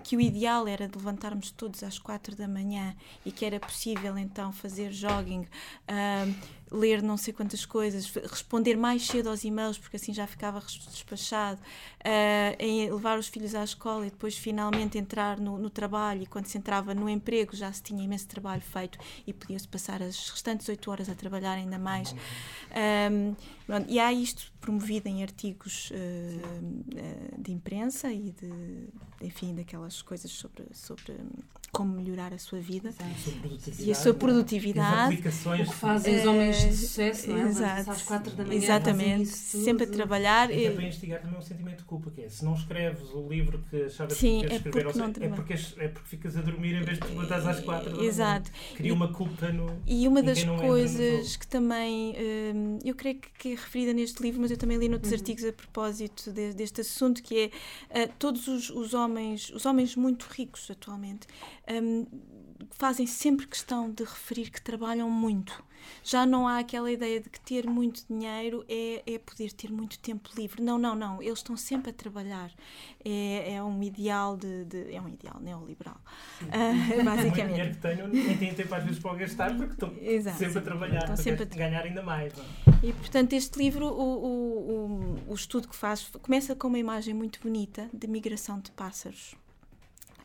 que 0.02 0.16
o 0.16 0.20
ideal 0.20 0.68
era 0.68 0.88
de 0.88 0.96
levantarmos 0.96 1.50
todos 1.50 1.82
às 1.82 1.98
quatro 1.98 2.36
da 2.36 2.46
manhã 2.46 2.94
e 3.24 3.32
que 3.32 3.44
era 3.44 3.58
possível 3.58 4.16
então 4.16 4.52
fazer 4.52 4.92
jogging, 4.92 5.40
uh, 5.42 6.34
ler 6.70 7.02
não 7.02 7.16
sei 7.16 7.32
quantas 7.32 7.64
coisas, 7.64 8.12
responder 8.30 8.76
mais 8.76 9.06
cedo 9.06 9.28
aos 9.28 9.44
e-mails 9.44 9.78
porque 9.78 9.96
assim 9.96 10.12
já 10.12 10.26
ficava 10.26 10.60
despachado, 10.60 11.60
uh, 11.60 12.94
levar 12.94 13.18
os 13.18 13.28
filhos 13.28 13.54
à 13.54 13.64
escola 13.64 14.06
e 14.06 14.10
depois 14.10 14.36
finalmente 14.36 14.96
entrar 14.96 15.38
no, 15.38 15.58
no 15.58 15.70
trabalho 15.70 16.22
e 16.22 16.26
quando 16.26 16.46
se 16.46 16.56
entrava 16.56 16.94
no 16.94 17.08
emprego 17.08 17.54
já 17.54 17.72
se 17.72 17.82
tinha 17.82 18.02
imenso 18.02 18.26
trabalho 18.28 18.62
feito 18.62 18.98
e 19.26 19.32
podia-se 19.32 19.68
passar 19.68 20.02
as 20.08 20.30
restantes 20.30 20.68
oito 20.68 20.90
horas 20.90 21.08
a 21.08 21.14
trabalhar 21.14 21.54
ainda 21.54 21.78
mais. 21.78 22.12
Um, 22.12 23.34
pronto, 23.66 23.90
e 23.90 23.98
há 23.98 24.12
isto 24.12 24.52
promovido 24.60 25.08
em 25.08 25.22
artigos 25.22 25.90
uh, 25.90 27.40
de 27.40 27.52
imprensa 27.52 28.12
e 28.12 28.32
de, 28.32 28.88
enfim, 29.20 29.54
daquelas 29.54 30.02
coisas 30.02 30.30
sobre, 30.30 30.64
sobre 30.72 31.14
como 31.74 31.92
melhorar 31.96 32.32
a 32.32 32.38
sua 32.38 32.60
vida 32.60 32.94
e 33.80 33.90
a 33.90 33.94
sua 33.96 34.14
produtividade. 34.14 35.16
O 35.16 35.22
que 35.22 35.30
fazem 35.66 36.20
os 36.20 36.24
homens 36.24 36.56
de 36.60 36.72
sucesso, 36.76 37.28
não 37.28 37.36
é? 37.36 37.48
Exato. 37.48 37.90
Às 37.90 38.02
quatro 38.02 38.32
da 38.36 38.44
manhã. 38.44 38.56
Exatamente, 38.56 39.26
sempre 39.26 39.84
a 39.84 39.86
trabalhar. 39.88 40.50
E 40.52 40.70
para 40.70 40.84
instigar 40.84 41.20
também 41.20 41.36
um 41.36 41.42
sentimento 41.42 41.78
de 41.78 41.84
culpa, 41.84 42.12
que 42.12 42.22
é 42.22 42.28
se 42.28 42.44
não 42.44 42.54
escreves 42.54 43.10
o 43.10 43.28
livro 43.28 43.60
que 43.68 43.82
achavas 43.82 44.16
Sim, 44.16 44.42
que 44.42 44.46
queres 44.46 44.52
é 44.52 44.56
escrever, 44.56 44.86
é 44.86 45.28
porque, 45.28 45.54
é 45.78 45.88
porque 45.88 46.08
ficas 46.08 46.36
a 46.36 46.42
dormir 46.42 46.76
em 46.76 46.82
vez 46.82 46.98
de 46.98 47.06
te 47.06 47.10
levantares 47.10 47.44
às 47.44 47.60
quatro 47.60 47.90
da 47.90 47.96
manhã. 47.96 48.08
Exato. 48.08 48.50
Cria 48.76 48.94
uma 48.94 49.12
culpa 49.12 49.50
no. 49.50 49.66
E 49.84 50.06
uma 50.06 50.22
das 50.22 50.44
coisas 50.44 51.36
que 51.36 51.46
também 51.46 52.14
hum, 52.54 52.78
eu 52.84 52.94
creio 52.94 53.18
que 53.36 53.48
é 53.48 53.54
referida 53.56 53.92
neste 53.92 54.22
livro, 54.22 54.40
mas 54.40 54.52
eu 54.52 54.56
também 54.56 54.78
li 54.78 54.88
noutros 54.88 55.10
uhum. 55.10 55.18
artigos 55.18 55.44
a 55.44 55.52
propósito 55.52 56.30
de, 56.30 56.54
deste 56.54 56.82
assunto, 56.82 57.20
que 57.20 57.50
é 57.90 58.04
uh, 58.04 58.12
todos 58.16 58.46
os, 58.46 58.70
os 58.70 58.94
homens, 58.94 59.50
os 59.50 59.66
homens 59.66 59.96
muito 59.96 60.28
ricos 60.30 60.70
atualmente 60.70 61.26
um, 61.70 62.06
fazem 62.70 63.06
sempre 63.06 63.46
questão 63.46 63.90
de 63.90 64.04
referir 64.04 64.50
que 64.50 64.60
trabalham 64.60 65.10
muito. 65.10 65.64
Já 66.02 66.24
não 66.24 66.48
há 66.48 66.58
aquela 66.58 66.90
ideia 66.90 67.20
de 67.20 67.28
que 67.28 67.40
ter 67.40 67.66
muito 67.66 68.04
dinheiro 68.08 68.64
é, 68.68 69.02
é 69.06 69.18
poder 69.18 69.52
ter 69.52 69.70
muito 69.70 69.98
tempo 69.98 70.30
livre. 70.36 70.62
Não, 70.62 70.78
não, 70.78 70.94
não. 70.94 71.22
Eles 71.22 71.38
estão 71.38 71.56
sempre 71.56 71.90
a 71.90 71.92
trabalhar. 71.92 72.50
É, 73.04 73.54
é 73.54 73.62
um 73.62 73.82
ideal 73.82 74.36
de, 74.36 74.64
de 74.64 74.94
É 74.94 75.00
um 75.00 75.08
ideal 75.08 75.38
neoliberal. 75.40 76.00
Uh, 76.42 77.04
basicamente. 77.04 77.42
O 77.42 77.48
dinheiro 77.48 77.74
que 77.74 77.80
tenham 77.80 78.08
nem 78.08 78.36
têm 78.38 78.54
tempo 78.54 78.74
às 78.74 78.84
vezes 78.84 78.98
para 78.98 79.14
gastar 79.14 79.56
porque 79.56 79.74
estão 79.74 79.94
Exato, 80.00 80.38
sempre 80.38 80.58
a 80.58 80.62
trabalhar 80.62 80.98
estão 81.00 81.16
sempre 81.16 81.42
a 81.42 81.46
ganhar 81.46 81.82
ainda 81.82 82.02
mais. 82.02 82.32
Não? 82.34 82.44
É? 82.44 82.86
E 82.86 82.92
portanto, 82.92 83.32
este 83.34 83.58
livro, 83.58 83.86
o, 83.86 84.24
o, 84.24 85.18
o, 85.26 85.32
o 85.32 85.34
estudo 85.34 85.68
que 85.68 85.76
faz, 85.76 86.10
começa 86.22 86.54
com 86.54 86.68
uma 86.68 86.78
imagem 86.78 87.14
muito 87.14 87.40
bonita 87.40 87.88
de 87.92 88.06
migração 88.06 88.58
de 88.58 88.70
pássaros. 88.70 89.36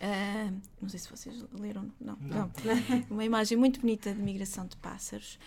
Uh, 0.01 0.61
não 0.81 0.87
sei 0.87 0.99
se 0.99 1.09
vocês 1.09 1.43
leram, 1.51 1.91
não, 1.99 2.17
não. 2.21 2.37
não. 2.37 2.51
Uma 3.11 3.25
imagem 3.25 3.57
muito 3.57 3.81
bonita 3.81 4.13
de 4.13 4.21
migração 4.21 4.65
de 4.65 4.77
pássaros. 4.77 5.37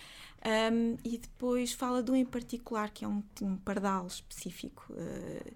Um, 0.44 0.96
e 1.04 1.18
depois 1.18 1.72
fala 1.72 2.02
de 2.02 2.10
um 2.10 2.16
em 2.16 2.24
particular, 2.24 2.90
que 2.90 3.04
é 3.04 3.08
um, 3.08 3.22
um 3.40 3.56
pardal 3.56 4.06
específico, 4.06 4.92
uh, 4.92 5.52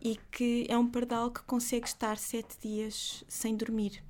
e 0.00 0.18
que 0.30 0.66
é 0.68 0.76
um 0.76 0.86
pardal 0.86 1.30
que 1.30 1.42
consegue 1.42 1.86
estar 1.86 2.18
sete 2.18 2.58
dias 2.60 3.24
sem 3.28 3.56
dormir. 3.56 4.02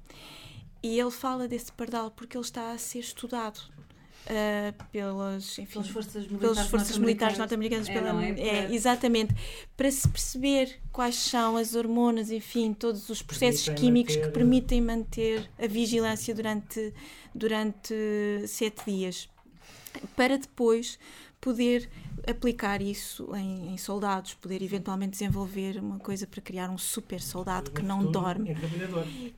E 0.82 0.98
ele 0.98 1.10
fala 1.10 1.46
desse 1.46 1.72
pardal 1.72 2.10
porque 2.10 2.36
ele 2.36 2.44
está 2.44 2.72
a 2.72 2.78
ser 2.78 2.98
estudado 2.98 3.73
uh, 4.26 4.84
pelas, 4.90 5.58
enfim, 5.58 5.72
pelas 5.72 5.88
forças 5.88 6.26
militares, 6.26 6.40
pelas 6.40 6.68
forças 6.68 6.98
militares 6.98 7.38
norte-americanas. 7.38 7.88
É, 7.88 7.92
pela, 7.92 8.24
é, 8.24 8.40
é, 8.40 8.74
exatamente, 8.74 9.34
para 9.76 9.90
se 9.90 10.08
perceber 10.08 10.80
quais 10.92 11.16
são 11.16 11.56
as 11.56 11.74
hormonas, 11.74 12.30
enfim, 12.30 12.72
todos 12.72 13.08
os 13.08 13.22
processos 13.22 13.64
permitem 13.64 13.84
químicos 13.84 14.16
manter... 14.16 14.26
que 14.26 14.32
permitem 14.32 14.80
manter 14.80 15.50
a 15.58 15.66
vigilância 15.66 16.34
durante, 16.34 16.94
durante 17.34 17.94
sete 18.46 18.84
dias. 18.86 19.28
Para 20.16 20.36
depois 20.36 20.98
poder 21.44 21.90
aplicar 22.26 22.80
isso 22.80 23.28
em, 23.36 23.74
em, 23.74 23.76
soldados, 23.76 24.32
poder 24.32 24.62
eventualmente 24.62 25.12
desenvolver 25.12 25.76
uma 25.78 25.98
coisa 25.98 26.26
para 26.26 26.40
criar 26.40 26.70
um 26.70 26.78
super 26.78 27.20
soldado 27.20 27.70
que 27.70 27.82
não 27.82 28.10
dorme. 28.10 28.56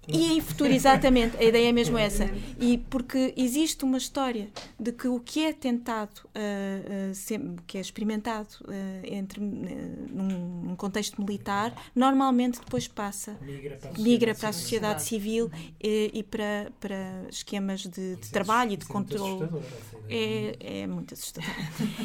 E 0.07 0.35
em 0.35 0.41
futuro, 0.41 0.73
exatamente, 0.73 1.37
a 1.37 1.43
ideia 1.43 1.69
é 1.69 1.73
mesmo 1.73 1.99
essa. 1.99 2.31
E 2.61 2.79
porque 2.79 3.35
existe 3.37 3.85
uma 3.85 3.99
história 3.99 4.49
de 4.79 4.93
que 4.93 5.09
o 5.09 5.19
que 5.19 5.45
é 5.45 5.53
tentado, 5.53 6.21
uh, 6.27 7.11
uh, 7.11 7.15
sempre, 7.15 7.65
que 7.67 7.77
é 7.77 7.81
experimentado 7.81 8.49
uh, 8.63 8.73
entre, 9.05 9.41
num, 9.41 10.63
num, 10.63 10.77
contexto 10.77 11.21
militar, 11.21 11.75
normalmente 11.95 12.61
depois 12.61 12.87
passa, 12.87 13.37
migra 13.43 13.77
para 13.77 13.89
a 13.89 13.93
sociedade, 13.93 14.03
migra 14.03 14.35
para 14.35 14.49
a 14.49 14.53
sociedade 14.53 15.03
civil 15.03 15.51
e, 15.83 16.11
e, 16.15 16.23
para, 16.23 16.71
para 16.79 17.27
esquemas 17.29 17.81
de, 17.81 18.17
de 18.17 18.31
trabalho 18.31 18.73
e 18.73 18.77
de 18.77 18.87
controle. 18.87 19.49
É, 20.09 20.83
é 20.83 20.87
muito 20.87 21.15
assustador. 21.15 21.51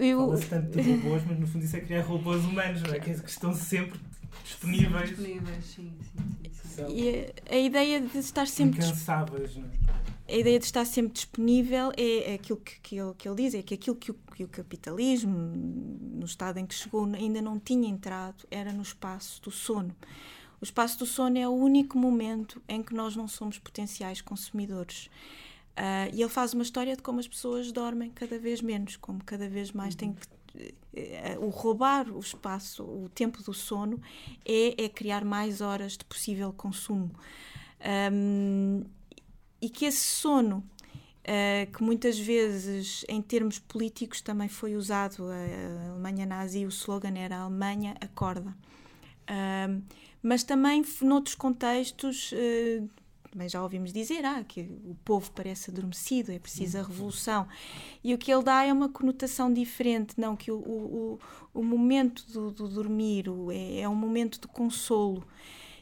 Eu, 0.00 0.18
Fala-se 0.18 0.46
tanto 0.46 0.70
de 0.70 0.92
robôs, 0.92 1.22
mas 1.26 1.38
no 1.38 1.46
fundo 1.46 1.64
isso 1.64 1.76
é 1.76 1.80
criar 1.80 2.02
robôs 2.02 2.44
humanos, 2.44 2.82
não 2.82 2.94
é? 2.94 2.98
Que 2.98 3.10
estão 3.10 3.54
sempre 3.54 3.98
disponíveis. 4.44 5.08
Disponíveis, 5.10 5.64
sim, 5.64 5.92
sim. 6.00 6.50
sim. 6.62 6.86
E 6.88 7.32
a, 7.50 7.54
a, 7.54 7.58
ideia 7.58 8.00
de 8.00 8.18
estar 8.18 8.46
sempre. 8.46 8.78
Incansáveis, 8.78 9.56
não 9.56 9.64
é? 9.64 9.84
A 10.26 10.36
ideia 10.36 10.58
de 10.58 10.64
estar 10.64 10.86
sempre 10.86 11.12
disponível 11.12 11.92
é, 11.98 12.32
é 12.32 12.34
aquilo 12.34 12.58
que, 12.58 12.80
que, 12.80 12.96
ele, 12.96 13.12
que 13.16 13.28
ele 13.28 13.36
diz, 13.36 13.54
é 13.54 13.62
que 13.62 13.74
aquilo 13.74 13.94
que 13.94 14.10
o, 14.10 14.14
que 14.14 14.44
o 14.44 14.48
capitalismo, 14.48 15.36
no 15.36 16.24
estado 16.24 16.58
em 16.58 16.64
que 16.64 16.74
chegou, 16.74 17.04
ainda 17.04 17.42
não 17.42 17.58
tinha 17.58 17.86
entrado, 17.86 18.46
era 18.50 18.72
no 18.72 18.82
espaço 18.82 19.42
do 19.42 19.50
sono. 19.50 19.94
O 20.62 20.64
espaço 20.64 20.98
do 20.98 21.04
sono 21.04 21.36
é 21.36 21.46
o 21.46 21.52
único 21.52 21.98
momento 21.98 22.62
em 22.66 22.82
que 22.82 22.94
nós 22.94 23.14
não 23.14 23.28
somos 23.28 23.58
potenciais 23.58 24.22
consumidores. 24.22 25.10
Uh, 25.74 26.08
e 26.12 26.22
ele 26.22 26.28
faz 26.28 26.54
uma 26.54 26.62
história 26.62 26.94
de 26.94 27.02
como 27.02 27.18
as 27.18 27.26
pessoas 27.26 27.72
dormem 27.72 28.10
cada 28.10 28.38
vez 28.38 28.62
menos, 28.62 28.96
como 28.96 29.22
cada 29.24 29.48
vez 29.48 29.72
mais 29.72 29.94
tem 29.94 30.12
que. 30.12 30.34
Uh, 30.56 31.44
o 31.44 31.48
roubar 31.48 32.08
o 32.08 32.20
espaço, 32.20 32.84
o 32.84 33.08
tempo 33.08 33.42
do 33.42 33.52
sono, 33.52 34.00
é, 34.44 34.84
é 34.84 34.88
criar 34.88 35.24
mais 35.24 35.60
horas 35.60 35.96
de 35.96 36.04
possível 36.04 36.52
consumo. 36.52 37.10
Um, 38.12 38.84
e 39.60 39.68
que 39.68 39.84
esse 39.84 39.98
sono, 39.98 40.58
uh, 40.58 41.72
que 41.72 41.82
muitas 41.82 42.16
vezes, 42.16 43.04
em 43.08 43.20
termos 43.20 43.58
políticos, 43.58 44.20
também 44.20 44.48
foi 44.48 44.76
usado, 44.76 45.26
a 45.26 45.90
Alemanha 45.90 46.24
nazi, 46.24 46.64
o 46.64 46.68
slogan 46.68 47.18
era 47.18 47.38
a 47.38 47.40
Alemanha 47.40 47.96
acorda. 48.00 48.56
mas 50.22 50.44
também, 50.44 50.84
noutros 51.02 51.34
contextos, 51.34 52.32
também 53.34 53.48
já 53.48 53.60
ouvimos 53.60 53.92
dizer 53.92 54.24
ah, 54.24 54.44
que 54.44 54.60
o 54.84 54.96
povo 55.04 55.28
parece 55.32 55.68
adormecido, 55.68 56.30
é 56.30 56.38
preciso 56.38 56.78
a 56.78 56.82
revolução. 56.82 57.48
E 58.02 58.14
o 58.14 58.18
que 58.18 58.32
ele 58.32 58.44
dá 58.44 58.62
é 58.62 58.72
uma 58.72 58.88
conotação 58.88 59.52
diferente, 59.52 60.14
não 60.16 60.36
que 60.36 60.52
o, 60.52 60.56
o, 60.56 61.18
o 61.52 61.64
momento 61.64 62.24
do, 62.32 62.52
do 62.52 62.68
dormir 62.68 63.24
é, 63.50 63.80
é 63.80 63.88
um 63.88 63.94
momento 63.96 64.40
de 64.40 64.46
consolo. 64.46 65.26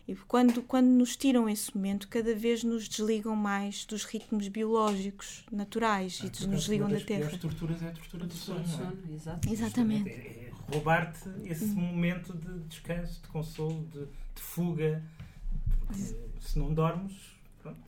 E 0.08 0.14
quando, 0.14 0.62
quando 0.62 0.86
nos 0.86 1.14
tiram 1.14 1.46
esse 1.46 1.76
momento, 1.76 2.08
cada 2.08 2.34
vez 2.34 2.64
nos 2.64 2.88
desligam 2.88 3.36
mais 3.36 3.84
dos 3.84 4.04
ritmos 4.04 4.48
biológicos 4.48 5.44
naturais 5.52 6.20
ah, 6.22 6.26
e 6.26 6.46
nos 6.46 6.60
desligam 6.62 6.88
da 6.88 7.00
Terra. 7.00 7.26
As 7.26 7.36
torturas 7.36 7.82
é 7.82 7.88
a 7.88 7.92
tortura 7.92 8.26
do 8.26 8.34
sono. 8.34 8.66
sono 8.66 8.98
é? 9.12 9.52
Exatamente. 9.52 10.08
É, 10.08 10.12
é 10.12 10.52
roubar-te 10.72 11.28
esse 11.44 11.66
uhum. 11.66 11.82
momento 11.82 12.32
de 12.32 12.60
descanso, 12.60 13.20
de 13.20 13.28
consolo, 13.28 13.86
de, 13.92 14.06
de 14.06 14.40
fuga. 14.40 15.02
Porque 15.86 16.00
se 16.40 16.58
não 16.58 16.72
dormes, 16.72 17.32
pronto, 17.62 17.78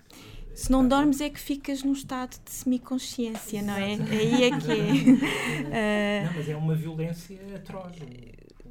se 0.55 0.71
não 0.71 0.87
dormes 0.87 1.21
é 1.21 1.29
que 1.29 1.41
ficas 1.41 1.83
num 1.83 1.93
estado 1.93 2.39
de 2.45 2.51
semiconsciência, 2.51 3.61
não 3.61 3.75
é? 3.75 3.95
Aí 3.95 4.45
é 4.45 4.59
que 4.59 4.73
é. 5.73 6.25
Não, 6.27 6.35
mas 6.35 6.49
é 6.49 6.57
uma 6.57 6.75
violência 6.77 7.39
atroz. 7.57 7.97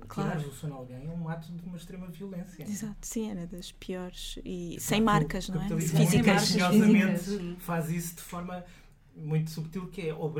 Claro. 0.07 0.39
Tirar 0.39 0.47
o 0.47 0.53
sono 0.53 0.75
a 0.75 0.77
alguém 0.77 1.05
é 1.05 1.09
um 1.09 1.27
ato 1.27 1.51
de 1.51 1.65
uma 1.65 1.75
extrema 1.75 2.07
violência. 2.07 2.63
Exato, 2.63 2.97
sim, 3.01 3.31
era 3.31 3.47
das 3.47 3.71
piores 3.71 4.39
e 4.45 4.77
sem 4.79 5.01
marcas, 5.01 5.49
não 5.49 5.61
é? 5.61 5.67
Físicas. 5.69 6.51
Físicas. 6.51 7.57
faz 7.59 7.89
isso 7.89 8.15
de 8.15 8.21
forma 8.21 8.63
muito 9.15 9.51
subtil 9.51 9.87
que 9.87 10.09
é 10.09 10.13
ou 10.13 10.33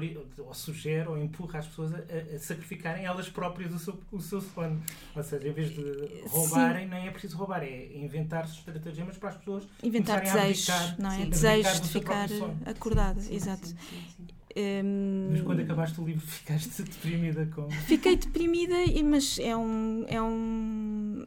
sugere 0.54 1.08
ou 1.08 1.18
empurra 1.18 1.60
as 1.60 1.68
pessoas 1.68 1.94
a, 1.94 1.98
a, 1.98 2.40
sacrificarem 2.40 3.06
elas 3.06 3.30
próprias 3.30 3.74
o 3.74 3.80
seu, 3.80 4.00
o 4.12 4.20
seu 4.20 4.42
sono. 4.42 4.82
Ou 5.16 5.24
seja, 5.24 5.48
em 5.48 5.52
vez 5.52 5.72
de 5.72 6.24
roubarem, 6.28 6.86
Sim. 6.86 6.90
nem 6.90 7.08
é 7.08 7.12
preciso 7.12 7.38
roubar, 7.38 7.64
é 7.64 7.98
inventar 7.98 8.46
estratagemas 8.46 9.18
para 9.18 9.30
as 9.30 9.38
pessoas 9.38 9.68
inventar 9.84 10.22
desejos, 10.22 10.70
abdicar, 10.70 11.02
não 11.02 11.12
é? 11.12 11.26
desejos 11.26 11.82
de 11.82 11.90
ficar 11.90 12.28
acordada, 12.66 13.22
sim, 13.22 13.36
exato. 13.36 13.68
Sim, 13.68 13.76
sim, 14.18 14.28
um, 14.56 15.30
mas 15.32 15.42
quando 15.42 15.62
acabaste 15.62 16.00
o 16.00 16.06
livro 16.06 16.22
ficaste 16.26 16.84
deprimida 16.84 17.46
com. 17.48 17.70
Fiquei 17.72 18.16
deprimida, 18.16 18.76
mas 19.04 19.40
é 19.40 19.56
um, 19.56 20.06
é 20.08 20.22
um 20.22 21.26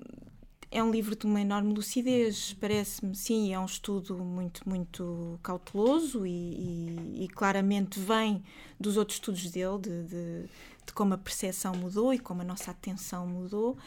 é 0.77 0.83
um 0.83 0.91
livro 0.91 1.17
de 1.17 1.25
uma 1.25 1.41
enorme 1.41 1.73
lucidez, 1.73 2.55
parece-me. 2.61 3.15
Sim, 3.15 3.55
é 3.55 3.59
um 3.59 3.65
estudo 3.65 4.19
muito, 4.19 4.69
muito 4.69 5.41
cauteloso 5.43 6.27
e, 6.27 6.31
e, 6.31 7.25
e 7.25 7.29
claramente 7.29 7.99
vem 7.99 8.45
dos 8.79 8.99
outros 8.99 9.17
estudos 9.17 9.51
dele, 9.51 9.79
de, 9.79 10.03
de, 10.05 10.43
de, 10.87 10.93
como 10.95 11.15
a 11.15 11.19
percepção 11.19 11.75
mudou 11.75 12.13
e 12.13 12.19
como 12.19 12.43
a 12.43 12.45
nossa 12.45 12.73
atenção 12.73 13.27
mudou. 13.27 13.79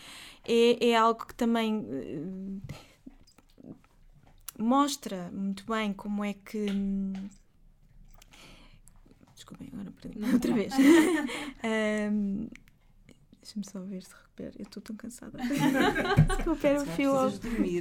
É, 0.43 0.89
é 0.89 0.95
algo 0.97 1.27
que 1.27 1.35
também 1.35 1.77
uh, 1.77 2.61
mostra 4.57 5.29
muito 5.31 5.63
bem 5.71 5.93
como 5.93 6.23
é 6.25 6.33
que. 6.33 6.65
Desculpem, 9.35 9.69
agora 9.71 9.91
perdi 9.91 10.33
outra 10.33 10.53
vez. 10.55 10.73
um, 12.11 12.47
Deixa-me 13.49 13.65
só 13.65 13.79
ver 13.79 14.03
se 14.03 14.13
recupero. 14.13 14.53
Eu 14.59 14.63
estou 14.63 14.83
tão 14.83 14.95
cansada. 14.95 15.39
recupero 16.37 16.83
o 16.83 16.85
fio. 16.85 17.13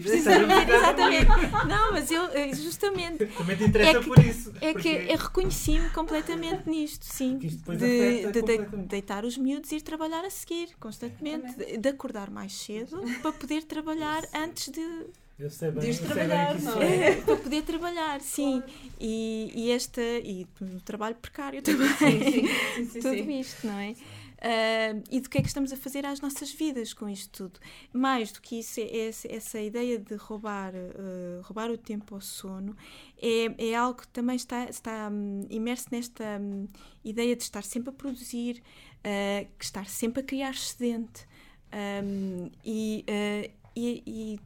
Precisamente, 0.01 0.71
exatamente. 0.71 1.29
Não, 1.69 1.93
mas 1.93 2.11
eu, 2.11 2.23
justamente. 2.55 3.27
Também 3.27 3.57
te 3.57 3.65
interessa 3.65 3.99
é 3.99 4.01
que, 4.01 4.09
por 4.09 4.19
isso. 4.19 4.53
É 4.61 4.73
porque... 4.73 5.07
que 5.07 5.13
eu 5.13 5.19
reconheci-me 5.19 5.91
completamente 5.91 6.69
nisto, 6.69 7.05
sim. 7.05 7.37
De, 7.37 7.49
de, 7.49 8.33
de, 8.33 8.77
deitar 8.87 9.27
os 9.27 9.37
miúdos 9.37 9.71
e 9.73 9.77
ir 9.77 9.83
trabalhar 9.83 10.25
a 10.25 10.31
seguir, 10.31 10.71
constantemente. 10.81 11.55
De, 11.55 11.77
de 11.77 11.89
acordar 11.89 12.31
mais 12.31 12.55
cedo 12.55 13.03
para 13.21 13.33
poder 13.33 13.65
trabalhar 13.65 14.23
antes 14.35 14.73
de. 14.73 15.07
Eu 15.39 15.51
sei 15.51 15.71
bem, 15.71 15.95
trabalhar, 15.95 16.55
bem 16.55 16.65
não 16.65 16.83
é? 16.83 17.15
Para 17.23 17.37
poder 17.37 17.63
trabalhar, 17.63 18.21
sim. 18.21 18.61
Claro. 18.61 18.73
E, 18.99 19.53
e 19.55 19.71
esta. 19.71 20.01
E 20.03 20.45
o 20.61 20.81
trabalho 20.81 21.15
precário 21.15 21.63
também. 21.63 21.89
Sim, 21.91 22.49
sim, 22.75 22.91
sim, 22.91 23.01
Tudo 23.01 23.31
isto, 23.31 23.67
não 23.67 23.79
é? 23.79 23.95
Uh, 24.39 25.03
e 25.11 25.21
do 25.21 25.29
que 25.29 25.39
é 25.39 25.41
que 25.41 25.49
estamos 25.49 25.73
a 25.73 25.77
fazer 25.77 26.07
às 26.07 26.21
nossas 26.21 26.53
vidas 26.53 26.93
com 26.95 27.09
isto 27.09 27.31
tudo. 27.49 27.61
Mais 27.93 28.31
do 28.31 28.41
que 28.41 28.61
isso, 28.61 28.81
é, 28.81 29.09
essa 29.35 29.61
ideia 29.61 29.99
de 29.99 30.15
roubar, 30.15 30.73
uh, 30.75 31.43
roubar 31.43 31.71
o 31.71 31.77
tempo 31.77 32.15
ao 32.15 32.21
sono 32.21 32.77
é, 33.21 33.71
é 33.71 33.75
algo 33.75 34.01
que 34.01 34.09
também 34.09 34.37
está, 34.37 34.65
está 34.67 35.09
um, 35.11 35.45
imerso 35.51 35.87
nesta 35.91 36.39
um, 36.41 36.69
ideia 37.05 37.35
de 37.35 37.43
estar 37.43 37.65
sempre 37.65 37.91
a 37.91 37.93
produzir, 37.93 38.63
uh, 38.99 39.49
estar 39.61 39.89
sempre 39.89 40.21
a 40.21 40.25
criar 40.25 40.51
excedente. 40.51 41.27
Um, 41.71 42.51
e, 42.65 43.05
e, 43.77 44.03
e 44.07 44.41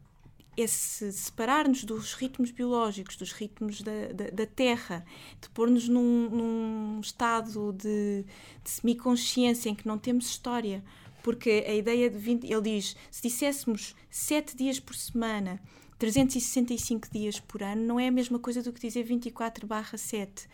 esse 0.56 1.12
separar-nos 1.12 1.84
dos 1.84 2.14
ritmos 2.14 2.50
biológicos, 2.50 3.16
dos 3.16 3.32
ritmos 3.32 3.80
da, 3.82 4.08
da, 4.12 4.30
da 4.30 4.46
Terra, 4.46 5.04
de 5.40 5.48
pôr-nos 5.50 5.88
num, 5.88 6.28
num, 6.28 7.00
estado 7.00 7.72
de, 7.72 8.24
de 8.62 8.70
semiconsciência 8.70 9.70
em 9.70 9.74
que 9.74 9.86
não 9.86 9.98
temos 9.98 10.26
história. 10.26 10.84
Porque 11.22 11.64
a 11.66 11.74
ideia 11.74 12.10
de 12.10 12.18
20, 12.18 12.44
ele 12.50 12.62
diz: 12.62 12.96
se 13.10 13.22
disséssemos 13.22 13.94
7 14.10 14.56
dias 14.56 14.78
por 14.80 14.94
semana, 14.94 15.60
365 15.98 17.08
dias 17.10 17.38
por 17.38 17.62
ano, 17.62 17.82
não 17.82 18.00
é 18.00 18.08
a 18.08 18.12
mesma 18.12 18.38
coisa 18.38 18.62
do 18.62 18.72
que 18.72 18.80
dizer 18.80 19.06
24/7. 19.06 20.48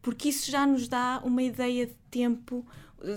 Porque 0.00 0.30
isso 0.30 0.50
já 0.50 0.66
nos 0.66 0.88
dá 0.88 1.20
uma 1.24 1.42
ideia 1.42 1.86
de 1.86 1.94
tempo 2.10 2.66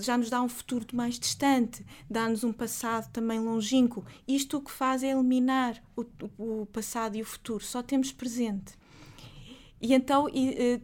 já 0.01 0.17
nos 0.17 0.29
dá 0.29 0.41
um 0.41 0.49
futuro 0.49 0.85
mais 0.93 1.19
distante, 1.19 1.85
dá-nos 2.09 2.43
um 2.43 2.53
passado 2.53 3.11
também 3.11 3.39
longínquo. 3.39 4.05
Isto 4.27 4.57
o 4.57 4.61
que 4.61 4.71
faz 4.71 5.03
é 5.03 5.11
eliminar 5.11 5.81
o, 5.95 6.05
o 6.37 6.65
passado 6.67 7.15
e 7.15 7.21
o 7.21 7.25
futuro, 7.25 7.63
só 7.63 7.81
temos 7.81 8.11
presente. 8.11 8.73
E 9.81 9.93
então, 9.93 10.29
e, 10.29 10.49
eh, 10.49 10.81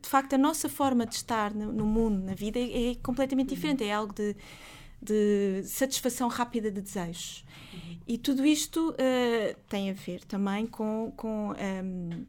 de 0.00 0.08
facto, 0.08 0.34
a 0.34 0.38
nossa 0.38 0.68
forma 0.68 1.06
de 1.06 1.14
estar 1.14 1.54
no, 1.54 1.86
mundo, 1.86 2.22
na 2.22 2.34
vida, 2.34 2.58
é, 2.58 2.90
é 2.90 2.94
completamente 2.96 3.54
diferente. 3.54 3.84
É 3.84 3.92
algo 3.92 4.12
de, 4.12 4.36
de 5.00 5.62
satisfação 5.64 6.28
rápida 6.28 6.70
de 6.70 6.80
desejos. 6.80 7.44
E 8.06 8.18
tudo 8.18 8.46
isto 8.46 8.90
uh, 8.90 9.56
tem 9.68 9.90
a 9.90 9.94
ver 9.94 10.24
também 10.24 10.66
com. 10.66 11.12
com 11.16 11.50
um, 11.50 11.54
ehm, 11.54 12.26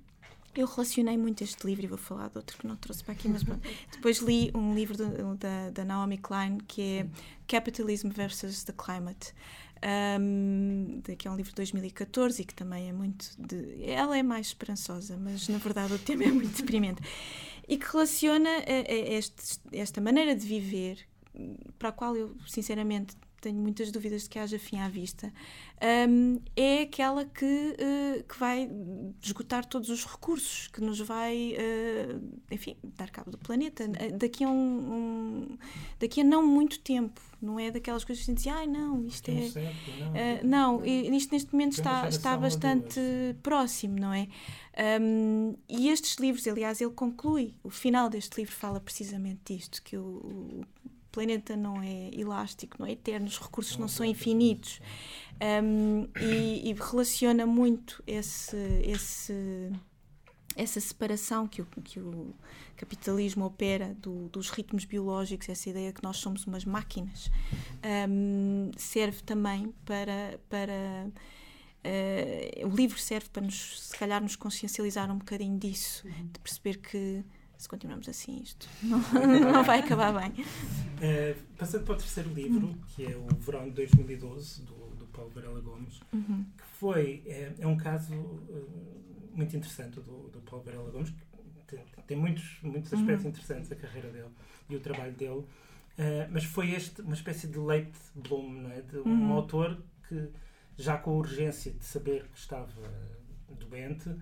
eu 0.58 0.66
relacionei 0.66 1.18
muito 1.18 1.44
este 1.44 1.66
livro 1.66 1.86
e 1.86 1.88
vou 1.88 1.98
falar 1.98 2.30
de 2.30 2.38
outro 2.38 2.58
que 2.58 2.66
não 2.66 2.76
trouxe 2.76 3.04
para 3.04 3.14
aqui, 3.14 3.30
mas 3.30 3.44
pronto. 3.44 3.62
Depois 3.92 4.18
li 4.20 4.52
um 4.56 4.74
livro 4.74 4.98
do, 4.98 5.36
da, 5.36 5.70
da 5.70 5.86
Naomi 5.86 6.18
Klein 6.18 6.58
que 6.68 6.82
é 6.82 7.08
Capitalism 7.48 8.10
versus 8.10 8.64
the 8.64 8.74
Climate. 8.74 9.34
Um, 10.20 11.02
que 11.20 11.28
é 11.28 11.32
um 11.32 11.36
livro 11.36 11.52
de 11.52 11.56
2014 11.58 12.42
e 12.42 12.46
que 12.46 12.56
também 12.56 12.90
é 12.90 12.92
muito 12.92 13.30
de, 13.38 13.84
ela 13.84 14.18
é 14.18 14.24
mais 14.24 14.48
esperançosa 14.48 15.16
mas 15.16 15.48
na 15.50 15.60
verdade 15.60 15.94
o 15.94 16.00
tema 16.00 16.24
é 16.24 16.32
muito 16.32 16.58
deprimente 16.58 17.00
e 17.68 17.78
que 17.78 17.86
relaciona 17.86 18.50
a, 18.50 18.92
a 18.92 18.96
este, 19.14 19.60
esta 19.72 20.02
maneira 20.02 20.36
de 20.36 20.48
viver 20.48 21.08
para 21.78 21.90
a 21.90 21.92
qual 21.92 22.16
eu 22.18 22.36
sinceramente 22.48 23.16
tenho 23.42 23.58
muitas 23.58 23.92
dúvidas 23.92 24.24
de 24.24 24.30
que 24.30 24.40
haja 24.40 24.58
fim 24.58 24.80
à 24.80 24.90
vista, 24.90 25.32
um, 26.10 26.40
é 26.56 26.82
aquela 26.82 27.24
que, 27.26 27.46
uh, 27.46 28.24
que 28.24 28.40
vai 28.40 28.70
esgotar 29.22 29.66
todos 29.66 29.90
os 29.90 30.06
recursos, 30.06 30.68
que 30.68 30.82
nos 30.82 31.00
vai, 31.00 31.56
uh, 31.56 32.22
enfim, 32.52 32.76
dar 32.84 33.10
cabo 33.12 33.32
do 33.32 33.38
planeta. 33.38 33.84
Eh, 34.00 34.12
daqui 34.12 34.44
a, 34.44 34.50
um, 34.50 34.54
um, 34.54 35.58
daqui 36.00 36.22
a 36.22 36.24
não 36.24 36.46
muito 36.46 36.80
tempo, 36.80 37.22
não 37.40 37.60
é 37.60 37.70
daquelas 37.70 38.04
coisas 38.04 38.26
que 38.26 38.32
a 38.32 38.34
gente 38.34 38.44
diz, 38.44 38.52
ai 38.52 38.64
ah, 38.64 38.68
não, 38.68 39.06
isto 39.06 39.30
é. 39.30 39.50
Certo, 39.50 39.92
não, 40.44 40.78
uh, 40.78 40.82
não 40.82 40.86
isto 40.86 41.32
neste 41.32 41.54
momento 41.54 41.74
está, 41.74 42.10
está 42.10 42.36
bastante 42.36 43.00
próximo, 43.44 44.00
não 44.00 44.14
é? 44.14 44.28
Um, 45.00 45.56
e 45.70 45.90
estes 45.90 46.18
livros, 46.18 46.48
aliás, 46.48 46.82
ele 46.82 46.92
conclui, 46.92 47.56
o 47.64 47.70
final 47.70 48.10
deste 48.10 48.38
livro 48.38 48.54
fala 48.54 48.80
precisamente 48.80 49.56
disto, 49.56 49.82
que 49.84 49.98
o, 49.98 50.04
o 50.04 50.66
planeta 51.18 51.56
não 51.56 51.82
é 51.82 52.12
elástico, 52.14 52.78
não 52.78 52.86
é 52.86 52.92
eterno, 52.92 53.26
os 53.26 53.40
recursos 53.40 53.76
não 53.78 53.88
são 53.88 54.06
infinitos. 54.06 54.80
Um, 55.42 56.08
e, 56.22 56.70
e, 56.70 56.74
relaciona 56.74 57.44
muito 57.44 58.04
esse, 58.06 58.56
esse, 58.84 59.72
essa 60.56 60.80
separação 60.80 61.48
que 61.48 61.64
o, 61.64 61.66
que 61.84 62.00
o 62.00 62.36
capitalismo 62.76 63.46
opera 63.46 63.96
do, 64.00 64.30
dos 64.30 64.52
ritmos 64.52 64.86
biológicos, 64.86 65.50
essa 65.50 65.68
ideia 65.72 65.92
que 65.92 66.04
nós 66.04 66.18
somos 66.18 66.46
umas 66.46 66.64
máquinas, 66.64 67.32
um, 68.08 68.70
serve 68.78 69.24
também 69.24 69.74
para. 69.86 70.40
para 70.48 71.08
uh, 71.84 72.68
o 72.68 72.76
livro 72.76 73.00
serve 73.00 73.28
para 73.30 73.42
nos, 73.42 73.88
se 73.88 73.98
calhar, 73.98 74.22
nos 74.22 74.36
consciencializar 74.36 75.12
um 75.12 75.18
bocadinho 75.18 75.58
disso, 75.58 76.06
uhum. 76.06 76.28
de 76.32 76.40
perceber 76.40 76.78
que 76.78 77.26
se 77.58 77.68
continuarmos 77.68 78.08
assim, 78.08 78.42
isto 78.42 78.68
não, 78.84 79.00
não 79.52 79.64
vai 79.64 79.80
acabar 79.80 80.14
bem. 80.14 80.32
Uh, 80.42 81.36
passando 81.58 81.84
para 81.84 81.96
o 81.96 81.98
terceiro 81.98 82.32
livro, 82.34 82.68
uhum. 82.68 82.78
que 82.90 83.06
é 83.06 83.16
o 83.16 83.28
Verão 83.40 83.66
de 83.66 83.72
2012, 83.72 84.62
do, 84.62 84.74
do 84.96 85.06
Paulo 85.08 85.32
Varela 85.32 85.60
Gomes, 85.60 86.00
uhum. 86.14 86.46
que 86.56 86.64
foi, 86.64 87.24
é, 87.26 87.54
é 87.60 87.68
um 87.68 87.76
caso 87.76 88.14
uh, 88.14 89.32
muito 89.34 89.56
interessante 89.56 90.00
do, 90.00 90.30
do 90.30 90.40
Paulo 90.42 90.64
Varela 90.64 90.92
Gomes, 90.92 91.10
que 91.10 91.76
tem, 91.76 91.80
tem 92.06 92.18
muitos, 92.18 92.60
muitos 92.62 92.94
aspectos 92.94 93.24
uhum. 93.24 93.32
interessantes 93.32 93.70
da 93.70 93.76
carreira 93.76 94.10
dele 94.10 94.32
e 94.70 94.76
o 94.76 94.80
trabalho 94.80 95.14
dele, 95.14 95.40
uh, 95.40 95.48
mas 96.30 96.44
foi 96.44 96.72
este 96.72 97.02
uma 97.02 97.16
espécie 97.16 97.48
de 97.48 97.58
late 97.58 97.92
bloom, 98.14 98.52
não 98.52 98.72
é? 98.72 98.82
de 98.82 98.98
um 99.00 99.10
uhum. 99.10 99.34
autor 99.34 99.82
que, 100.08 100.30
já 100.78 100.96
com 100.98 101.12
a 101.12 101.14
urgência 101.16 101.72
de 101.72 101.84
saber 101.84 102.28
que 102.28 102.38
estava 102.38 102.72
doente, 103.50 104.16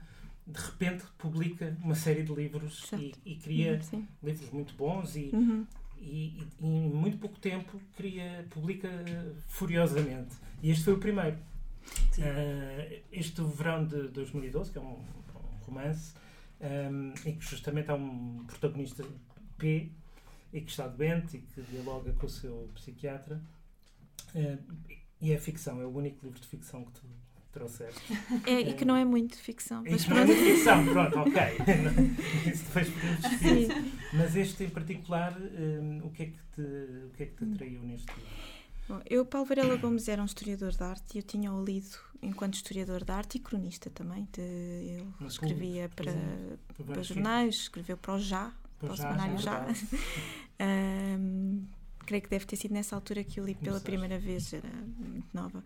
de 0.48 0.60
repente 0.60 1.04
publica 1.18 1.76
uma 1.84 1.96
série 1.96 2.24
de 2.24 2.34
livros 2.34 2.92
e, 2.94 3.14
e, 3.26 3.36
cria 3.36 3.82
uhum, 3.92 4.08
livros 4.24 4.50
muito 4.52 4.76
bons 4.76 5.16
e, 5.16 5.32
uhum. 5.34 5.66
e, 5.98 6.44
e, 6.62 6.68
em 6.68 6.90
muito 6.90 7.18
pouco 7.18 7.40
tempo 7.40 7.82
cria, 7.96 8.46
publica 8.52 8.90
furiosamente. 9.48 10.36
E 10.62 10.70
este 10.70 10.84
foi 10.84 10.94
o 10.94 11.00
primeiro. 11.00 11.38
Uh, 12.18 13.02
este 13.12 13.42
verão 13.42 13.86
de 13.86 14.08
2012, 14.10 14.72
que 14.72 14.78
é 14.78 14.82
um, 14.82 14.94
um 14.94 15.66
romance, 15.66 16.14
um, 16.62 17.14
em 17.28 17.36
que 17.36 17.46
justamente 17.46 17.90
há 17.90 17.96
um 17.96 18.44
protagonista 18.48 19.04
P 19.58 19.92
e 20.54 20.62
que 20.62 20.70
está 20.70 20.88
doente 20.88 21.38
e 21.38 21.42
que 21.42 21.62
dialoga 21.64 22.14
com 22.14 22.28
o 22.28 22.30
seu 22.30 22.70
psiquiatra. 22.76 23.42
Uh, 24.34 24.60
e 25.22 25.32
é 25.32 25.38
ficção, 25.38 25.82
é 25.82 25.86
o 25.86 25.90
único 25.90 26.24
livro 26.24 26.40
de 26.40 26.48
ficção 26.48 26.84
que 26.86 26.92
tu 26.92 27.08
trouxeste. 27.56 28.02
É, 28.46 28.60
e 28.60 28.74
que 28.74 28.84
não 28.84 28.96
é 28.96 29.06
muito 29.06 29.38
ficção. 29.38 29.82
E 29.88 29.96
que 29.96 30.10
não 30.10 30.18
é 30.18 30.26
muito 30.26 30.44
ficção, 30.44 30.86
pronto, 30.86 31.20
ok. 31.20 31.41
Isso 32.52 32.65
depois 32.65 32.89
podemos 32.89 33.22
discutir. 33.22 33.94
Mas 34.13 34.36
este 34.36 34.63
em 34.65 34.70
particular, 34.70 35.36
um, 35.39 36.06
o, 36.06 36.10
que 36.12 36.24
é 36.24 36.26
que 36.28 36.39
te, 36.54 36.62
o 36.62 37.10
que 37.15 37.24
é 37.24 37.26
que 37.28 37.36
te 37.36 37.54
atraiu 37.54 37.82
neste 37.84 38.08
livro? 38.13 38.56
Bom, 38.88 39.02
eu, 39.10 39.26
Paulo 39.26 39.48
Varela 39.48 39.78
Gomes, 39.78 40.08
era 40.08 40.22
um 40.22 40.26
historiador 40.26 40.72
de 40.72 40.84
arte 40.84 41.15
e 41.15 41.18
eu 41.20 41.24
tinha-o 41.24 41.63
lido 41.63 41.98
enquanto 42.22 42.56
historiador 42.56 43.04
de 43.04 43.12
arte 43.12 43.36
e 43.36 43.39
cronista 43.39 43.89
também. 43.89 44.28
De, 44.34 44.41
ele 44.41 45.08
Mas 45.20 45.34
escrevia 45.34 45.89
para, 45.89 46.13
para 46.86 47.02
jornais, 47.02 47.56
escreveu 47.56 47.98
para 47.98 48.13
o 48.15 48.20
Já, 48.20 48.52
para 48.80 48.91
o 48.91 48.98
Semanário 48.98 49.38
Já. 49.39 49.65
já. 49.65 49.74
um, 51.18 51.65
creio 52.06 52.22
que 52.22 52.30
deve 52.30 52.46
ter 52.46 52.56
sido 52.56 52.74
nessa 52.74 52.96
altura 52.96 53.24
que 53.24 53.39
eu 53.39 53.46
li 53.46 53.56
pela 53.56 53.80
primeira 53.80 54.18
vez, 54.18 54.54
era 54.54 54.70
muito 54.98 55.28
nova. 55.34 55.63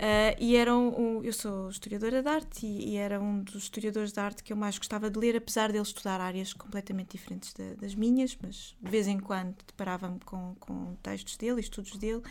Uh, 0.00 0.32
e 0.38 0.56
era 0.56 0.74
um, 0.74 1.22
eu 1.22 1.32
sou 1.32 1.68
historiadora 1.68 2.22
de 2.22 2.28
arte 2.28 2.66
e, 2.66 2.92
e, 2.92 2.96
era 2.96 3.20
um 3.20 3.42
dos 3.42 3.64
historiadores 3.64 4.12
de 4.12 4.18
arte 4.18 4.42
que 4.42 4.50
eu 4.50 4.56
mais 4.56 4.78
gostava 4.78 5.10
de 5.10 5.18
ler, 5.18 5.36
apesar 5.36 5.70
de 5.70 5.76
ele 5.76 5.82
estudar 5.82 6.22
áreas 6.22 6.54
completamente 6.54 7.18
diferentes 7.18 7.52
da, 7.52 7.74
das 7.74 7.94
minhas, 7.94 8.34
mas 8.40 8.74
de 8.80 8.90
vez 8.90 9.06
em 9.06 9.18
quando 9.20 9.56
deparava-me 9.66 10.18
com, 10.20 10.56
com 10.58 10.94
textos 11.02 11.36
dele, 11.36 11.60
estudos 11.60 11.98
dele, 11.98 12.16
uh, 12.16 12.22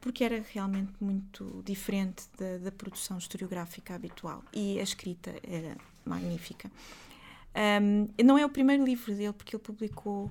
porque 0.00 0.24
era 0.24 0.44
realmente 0.52 0.92
muito 1.00 1.62
diferente 1.64 2.24
da, 2.36 2.58
da, 2.58 2.72
produção 2.72 3.18
historiográfica 3.18 3.94
habitual 3.94 4.42
e 4.52 4.80
a 4.80 4.82
escrita 4.82 5.32
era 5.44 5.76
magnífica. 6.04 6.68
Um, 7.54 8.08
não 8.24 8.36
é 8.36 8.44
o 8.44 8.48
primeiro 8.48 8.84
livro 8.84 9.14
dele, 9.14 9.32
porque 9.32 9.54
ele 9.54 9.62
publicou 9.62 10.28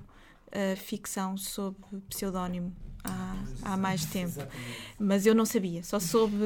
uh, 0.54 0.76
ficção 0.76 1.36
sob 1.36 1.76
pseudónimo 2.08 2.72
há, 3.04 3.36
há 3.62 3.76
mais 3.76 4.04
tempo. 4.06 4.28
Exatamente. 4.28 4.78
Mas 4.98 5.26
eu 5.26 5.34
não 5.34 5.44
sabia, 5.44 5.82
só 5.82 6.00
soube. 6.00 6.36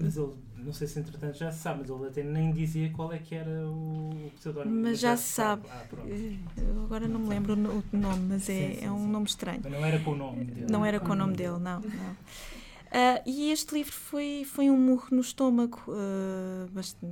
Mas 0.00 0.16
ele, 0.16 0.32
não 0.56 0.72
sei 0.72 0.86
se 0.86 0.98
entretanto 0.98 1.38
já 1.38 1.50
se 1.50 1.60
sabe, 1.60 1.80
mas 1.80 1.90
ele 1.90 2.08
até 2.08 2.22
nem 2.22 2.52
dizia 2.52 2.90
qual 2.90 3.12
é 3.12 3.18
que 3.18 3.34
era 3.34 3.66
o 3.68 4.30
pseudónimo. 4.36 4.74
Mas, 4.74 4.90
mas 4.90 5.00
já, 5.00 5.16
se 5.16 5.28
sabe. 5.28 5.68
sabe. 5.68 6.40
Ah, 6.58 6.82
agora 6.84 7.06
não 7.06 7.20
me 7.20 7.28
lembro 7.28 7.54
o 7.54 7.56
nome, 7.56 8.26
mas 8.28 8.48
é, 8.48 8.70
sim, 8.70 8.74
sim, 8.74 8.84
é 8.84 8.90
um 8.90 8.98
sim. 8.98 9.08
nome 9.08 9.26
estranho. 9.26 9.60
Mas 9.62 9.72
não 9.72 9.84
era 9.84 9.98
com 10.00 10.10
o 10.10 10.16
nome 10.16 10.44
dele. 10.44 10.66
Não 10.70 10.84
era 10.84 11.00
com 11.00 11.12
o 11.12 11.16
nome 11.16 11.34
dele, 11.34 11.58
não. 11.58 11.80
não. 11.80 12.16
Uh, 12.88 13.20
e 13.26 13.50
este 13.50 13.74
livro 13.74 13.92
foi, 13.92 14.46
foi 14.46 14.70
um 14.70 14.76
murro 14.76 15.08
no 15.10 15.20
estômago 15.20 15.82
uh, 15.88 16.70
bastante, 16.72 17.06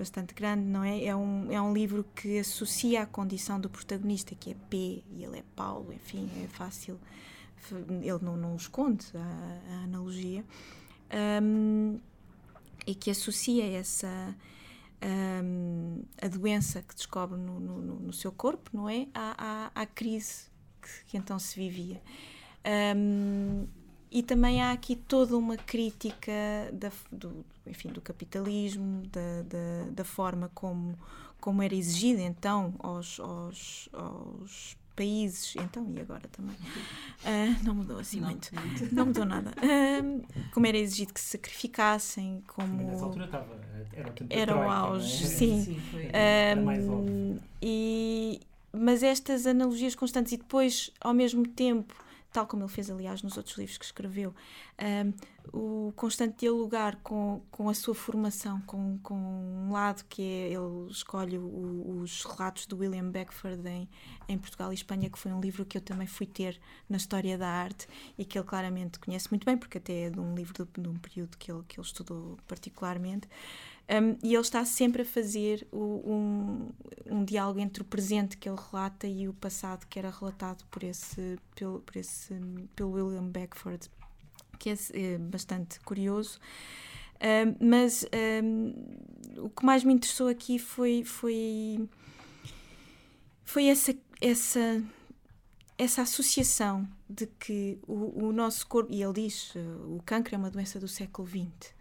bastante 0.00 0.32
grande, 0.32 0.64
não 0.64 0.82
é? 0.82 1.04
É 1.04 1.14
um, 1.14 1.52
é 1.52 1.60
um 1.60 1.74
livro 1.74 2.06
que 2.16 2.38
associa 2.38 3.02
a 3.02 3.06
condição 3.06 3.60
do 3.60 3.68
protagonista, 3.68 4.34
que 4.34 4.52
é 4.52 4.54
P 4.70 5.04
e 5.10 5.22
ele 5.22 5.38
é 5.38 5.44
Paulo, 5.54 5.92
enfim, 5.92 6.30
é 6.42 6.48
fácil 6.48 6.98
ele 7.70 8.18
não, 8.22 8.34
não 8.38 8.56
esconde 8.56 9.04
a, 9.14 9.74
a 9.74 9.84
analogia, 9.84 10.42
um, 11.42 12.00
e 12.86 12.94
que 12.94 13.10
associa 13.10 13.66
essa 13.78 14.34
um, 15.02 16.02
a 16.20 16.28
doença 16.28 16.80
que 16.80 16.94
descobre 16.94 17.38
no, 17.38 17.60
no, 17.60 17.80
no, 18.00 18.12
seu 18.14 18.32
corpo, 18.32 18.70
não 18.72 18.88
é? 18.88 19.06
À, 19.12 19.70
à, 19.76 19.82
à 19.82 19.86
crise 19.86 20.46
que, 20.80 21.10
que, 21.10 21.16
então 21.18 21.38
se 21.38 21.54
vivia. 21.54 22.00
Um, 22.96 23.66
e 24.10 24.22
também 24.22 24.60
há 24.60 24.72
aqui 24.72 24.96
toda 24.96 25.36
uma 25.36 25.56
crítica 25.56 26.32
da, 26.72 26.90
do, 27.12 27.44
enfim, 27.66 27.90
do 27.90 28.00
capitalismo, 28.00 29.02
da, 29.06 29.42
da, 29.42 29.90
da 29.92 30.04
forma 30.04 30.50
como, 30.52 30.98
como 31.40 31.62
era 31.62 31.74
exigida 31.74 32.20
então 32.20 32.74
aos, 32.80 33.20
aos, 33.20 33.88
aos 33.92 34.76
países, 34.96 35.54
então 35.56 35.90
e 35.94 36.00
agora 36.00 36.28
também, 36.28 36.54
uh, 36.54 37.64
não 37.64 37.74
mudou 37.74 37.98
assim 37.98 38.20
não, 38.20 38.30
muito, 38.30 38.50
não 38.92 39.06
mudou 39.06 39.24
nada. 39.24 39.52
Uh, 39.52 40.26
como 40.52 40.66
era 40.66 40.76
exigido 40.76 41.14
que 41.14 41.20
se 41.20 41.30
sacrificassem, 41.30 42.42
como. 42.48 42.82
Nessa 42.82 43.04
altura 43.04 43.24
estava, 43.26 43.60
era, 43.92 44.12
era 44.28 44.56
o 44.56 44.70
auge, 44.70 45.24
é? 45.24 45.26
sim. 45.26 45.62
sim 45.62 45.80
foi, 45.90 46.06
uh, 46.06 46.10
era 46.12 46.60
mais 46.60 46.86
óbvio. 46.86 47.40
E, 47.62 48.40
mas 48.72 49.02
estas 49.02 49.46
analogias 49.46 49.94
constantes 49.94 50.32
e 50.32 50.36
depois, 50.36 50.90
ao 51.00 51.14
mesmo 51.14 51.46
tempo, 51.46 51.94
tal 52.32 52.46
como 52.46 52.62
ele 52.62 52.70
fez, 52.70 52.90
aliás, 52.90 53.22
nos 53.22 53.36
outros 53.36 53.56
livros 53.56 53.78
que 53.78 53.84
escreveu, 53.84 54.34
um, 54.80 55.12
o 55.52 55.92
constante 55.96 56.40
dialogar 56.40 56.96
com, 57.02 57.40
com 57.50 57.68
a 57.68 57.74
sua 57.74 57.94
formação, 57.94 58.60
com, 58.62 58.98
com 59.02 59.14
um 59.14 59.72
lado 59.72 60.04
que 60.08 60.22
é, 60.22 60.52
ele 60.52 60.90
escolhe 60.90 61.38
o, 61.38 62.00
os 62.02 62.24
relatos 62.24 62.66
do 62.66 62.78
William 62.78 63.10
Beckford 63.10 63.66
em, 63.68 63.88
em 64.28 64.38
Portugal 64.38 64.70
e 64.72 64.74
Espanha, 64.74 65.10
que 65.10 65.18
foi 65.18 65.32
um 65.32 65.40
livro 65.40 65.64
que 65.64 65.76
eu 65.76 65.82
também 65.82 66.06
fui 66.06 66.26
ter 66.26 66.60
na 66.88 66.96
história 66.96 67.36
da 67.36 67.48
arte 67.48 67.88
e 68.16 68.24
que 68.24 68.38
ele 68.38 68.46
claramente 68.46 68.98
conhece 68.98 69.28
muito 69.30 69.44
bem, 69.44 69.56
porque 69.56 69.78
até 69.78 70.04
é 70.04 70.10
de 70.10 70.20
um 70.20 70.34
livro 70.34 70.52
de, 70.64 70.82
de 70.82 70.88
um 70.88 70.96
período 70.96 71.36
que 71.36 71.50
ele, 71.50 71.62
que 71.66 71.78
ele 71.78 71.86
estudou 71.86 72.38
particularmente. 72.46 73.28
Um, 73.90 74.16
e 74.22 74.34
ele 74.34 74.42
está 74.42 74.64
sempre 74.64 75.02
a 75.02 75.04
fazer 75.04 75.66
o, 75.72 76.00
um, 76.08 76.68
um 77.06 77.24
diálogo 77.24 77.58
entre 77.58 77.82
o 77.82 77.84
presente 77.84 78.36
que 78.36 78.48
ele 78.48 78.58
relata 78.70 79.08
e 79.08 79.26
o 79.26 79.34
passado 79.34 79.84
que 79.88 79.98
era 79.98 80.10
relatado 80.10 80.64
por 80.70 80.84
esse, 80.84 81.36
pelo, 81.56 81.80
por 81.80 81.96
esse, 81.96 82.32
pelo 82.76 82.92
William 82.92 83.26
Beckford, 83.26 83.90
que 84.60 84.70
é, 84.70 84.74
é 84.92 85.18
bastante 85.18 85.80
curioso. 85.80 86.38
Um, 87.20 87.68
mas 87.68 88.06
o 89.36 89.50
que 89.50 89.64
mais 89.64 89.82
me 89.82 89.92
interessou 89.92 90.28
aqui 90.28 90.58
foi, 90.58 91.02
foi, 91.04 91.88
foi 93.44 93.66
essa, 93.66 93.94
essa, 94.20 94.82
essa 95.76 96.02
associação 96.02 96.88
de 97.08 97.26
que 97.26 97.78
o, 97.86 98.26
o 98.26 98.32
nosso 98.32 98.66
corpo, 98.66 98.92
e 98.92 99.02
ele 99.02 99.12
diz, 99.14 99.54
o 99.56 100.00
cancro 100.04 100.34
é 100.34 100.38
uma 100.38 100.50
doença 100.50 100.78
do 100.78 100.86
século 100.86 101.28
XX. 101.28 101.74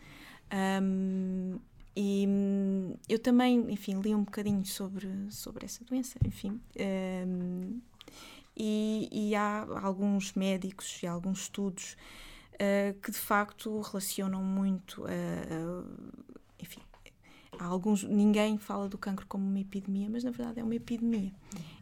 Um, 0.82 1.60
e 1.96 2.26
hum, 2.28 2.96
eu 3.08 3.20
também, 3.20 3.72
enfim, 3.72 4.00
li 4.00 4.16
um 4.16 4.24
bocadinho 4.24 4.66
sobre, 4.66 5.10
sobre 5.30 5.66
essa 5.66 5.84
doença, 5.84 6.18
enfim. 6.26 6.60
Um, 7.28 7.82
e, 8.56 9.10
e, 9.12 9.36
há 9.36 9.66
alguns 9.82 10.34
médicos 10.34 11.02
e 11.02 11.08
alguns 11.08 11.44
estudos 11.44 11.96
uh, 12.60 13.00
que 13.02 13.12
de 13.12 13.18
facto 13.18 13.82
relacionam 13.82 14.44
muito, 14.44 15.04
uh, 15.04 15.06
uh, 15.06 16.14
enfim, 16.60 16.82
há 17.58 17.66
alguns, 17.66 18.04
ninguém 18.04 18.58
fala 18.58 18.90
do 18.90 18.98
cancro 18.98 19.26
como 19.28 19.48
uma 19.48 19.60
epidemia, 19.60 20.10
mas 20.10 20.24
na 20.24 20.32
verdade 20.32 20.60
é 20.60 20.64
uma 20.64 20.76
epidemia 20.76 21.34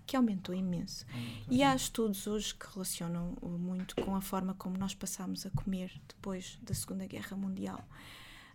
que 0.06 0.16
aumentou 0.16 0.56
imenso. 0.56 1.06
E 1.50 1.64
há 1.64 1.76
estudos 1.76 2.28
hoje 2.28 2.56
que 2.56 2.66
relacionam 2.74 3.36
muito 3.42 3.94
com 3.98 4.16
a 4.16 4.22
forma 4.22 4.54
como 4.54 4.78
nós 4.78 4.96
passamos 4.96 5.46
a 5.46 5.50
comer 5.50 5.92
depois 6.08 6.58
da 6.62 6.74
Segunda 6.74 7.06
Guerra 7.06 7.36
Mundial. 7.36 7.84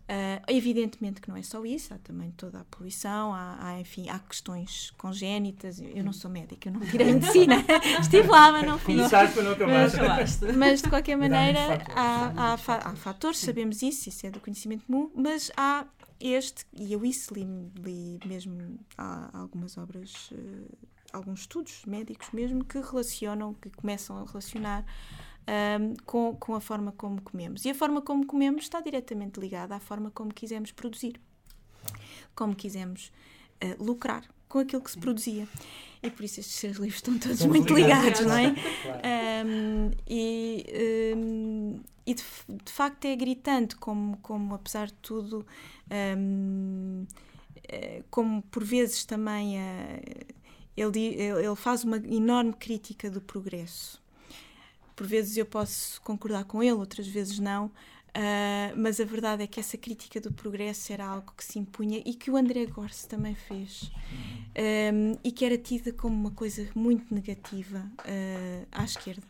Uh, 0.03 0.43
evidentemente 0.49 1.21
que 1.21 1.29
não 1.29 1.37
é 1.37 1.43
só 1.43 1.65
isso, 1.65 1.95
há 1.95 1.99
também 1.99 2.33
toda 2.33 2.61
a 2.61 2.65
poluição, 2.65 3.33
há, 3.33 3.57
há, 3.61 3.81
enfim, 3.81 4.09
há 4.09 4.19
questões 4.19 4.91
congénitas. 4.99 5.81
Eu 5.81 6.05
não 6.05 6.13
sou 6.13 6.31
médica, 6.31 6.69
eu 6.69 6.73
não 6.73 6.81
tirei 6.81 7.13
medicina, 7.15 7.65
estive 8.01 8.29
lá, 8.29 8.53
mas 8.53 8.67
não 8.67 8.79
fiz. 8.79 8.97
Mas, 8.97 10.57
mas 10.57 10.83
de 10.83 10.91
qualquer 10.91 11.17
maneira, 11.17 11.83
há, 11.95 12.33
há, 12.37 12.55
há 12.55 12.97
fatores, 12.97 13.39
sabemos 13.39 13.81
isso, 13.81 14.09
isso 14.09 14.27
é 14.27 14.31
do 14.31 14.41
conhecimento 14.41 14.85
comum, 14.87 15.11
mas 15.15 15.51
há 15.57 15.87
este, 16.21 16.65
e 16.73 16.93
eu 16.93 17.05
isso 17.05 17.35
li, 17.35 17.45
li 17.79 18.21
mesmo 18.25 18.79
há 18.97 19.31
algumas 19.33 19.77
obras, 19.77 20.31
uh, 20.31 20.79
alguns 21.13 21.41
estudos 21.41 21.85
médicos 21.87 22.29
mesmo, 22.33 22.65
que 22.65 22.79
relacionam, 22.81 23.55
que 23.55 23.71
começam 23.71 24.17
a 24.19 24.25
relacionar 24.25 24.85
um, 25.49 25.95
com, 26.05 26.37
com 26.37 26.55
a 26.55 26.61
forma 26.61 26.93
como 26.93 27.21
comemos. 27.21 27.65
E 27.65 27.71
a 27.71 27.75
forma 27.75 28.01
como 28.01 28.27
comemos 28.27 28.65
está 28.65 28.81
diretamente 28.81 29.41
ligada 29.41 29.75
à 29.75 29.81
forma 29.81 30.11
como 30.11 30.33
quisemos 30.33 30.73
produzir, 30.73 31.21
como 32.35 32.55
quisemos 32.55 33.13
uh, 33.63 33.83
lucrar 33.83 34.25
com 34.49 34.59
aquilo 34.59 34.83
que 34.83 34.91
se 34.91 34.99
produzia. 34.99 35.49
E 36.03 36.11
por 36.11 36.25
isso 36.25 36.41
estes 36.41 36.57
seus 36.57 36.77
livros 36.77 36.97
estão 36.97 37.19
todos 37.19 37.39
Estamos 37.39 37.57
muito 37.57 37.75
ligados, 37.75 38.21
ligados, 38.21 38.27
não 38.27 38.37
é? 38.37 38.55
Claro. 38.83 39.01
Um, 39.47 39.91
e, 40.09 41.15
um, 41.17 41.81
e 42.05 42.15
de, 42.15 42.23
de, 42.49 42.73
facto 42.73 43.05
é 43.05 43.17
gritante 43.17 43.77
como, 43.77 44.17
como 44.19 44.55
apesar 44.55 44.89
de 44.89 44.95
tudo, 44.95 45.47
um, 46.19 47.07
eh, 47.69 48.03
como 48.11 48.43
por 48.43 48.65
vezes 48.65 49.05
também 49.05 49.57
uh, 49.57 50.35
ele, 50.77 51.01
ele 51.15 51.57
faz 51.57 51.85
uma 51.85 51.97
enorme 51.99 52.53
crítica 52.53 53.09
do 53.09 53.21
progresso 53.21 54.02
por 54.95 55.07
vezes 55.07 55.37
eu 55.37 55.47
posso 55.47 56.01
concordar 56.03 56.45
com 56.45 56.63
ele, 56.63 56.73
outras 56.73 57.07
vezes 57.07 57.39
não, 57.39 57.71
Uh, 58.13 58.77
mas 58.77 59.01
a 59.01 59.07
verdade 59.07 59.43
é 59.43 59.47
que 59.47 59.59
essa 59.59 59.79
crítica 59.79 60.21
do 60.21 60.31
progresso 60.31 60.93
era 60.93 61.07
algo 61.07 61.33
que 61.35 61.43
se 61.43 61.59
impunha 61.59 62.03
e 62.05 62.13
que 62.13 62.31
o 62.31 62.37
André 62.37 62.67
Gorse 62.67 63.09
também 63.09 63.35
fez 63.35 63.91
um, 64.93 65.17
e 65.25 65.33
que 65.33 65.47
era 65.47 65.57
tida 65.57 65.95
como 65.95 66.15
uma 66.15 66.31
coisa 66.31 66.69
muito 66.75 67.15
negativa 67.15 67.79
uh, 68.01 68.67
à 68.71 68.85
esquerda. 68.85 69.23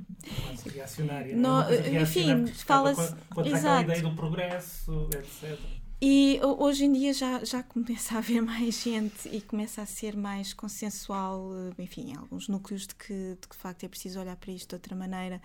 Quase 0.46 0.68
reacionária. 0.68 1.36
No, 1.36 1.62
é 1.62 2.02
enfim, 2.02 2.44
fala-se. 2.48 3.14
Contra 3.32 3.52
exato. 3.52 3.66
aquela 3.68 3.82
ideia 3.82 4.02
do 4.02 4.16
progresso, 4.16 5.08
etc. 5.14 5.60
E 6.04 6.40
hoje 6.58 6.86
em 6.86 6.92
dia 6.92 7.12
já, 7.12 7.44
já 7.44 7.62
começa 7.62 8.16
a 8.16 8.18
haver 8.18 8.42
mais 8.42 8.82
gente 8.82 9.28
e 9.28 9.40
começa 9.40 9.80
a 9.82 9.86
ser 9.86 10.16
mais 10.16 10.52
consensual, 10.52 11.48
enfim, 11.78 12.16
alguns 12.16 12.48
núcleos 12.48 12.88
de 12.88 12.94
que, 12.96 13.38
de 13.40 13.46
que 13.48 13.54
facto 13.54 13.84
é 13.84 13.88
preciso 13.88 14.18
olhar 14.18 14.34
para 14.34 14.50
isto 14.50 14.70
de 14.70 14.74
outra 14.74 14.96
maneira. 14.96 15.40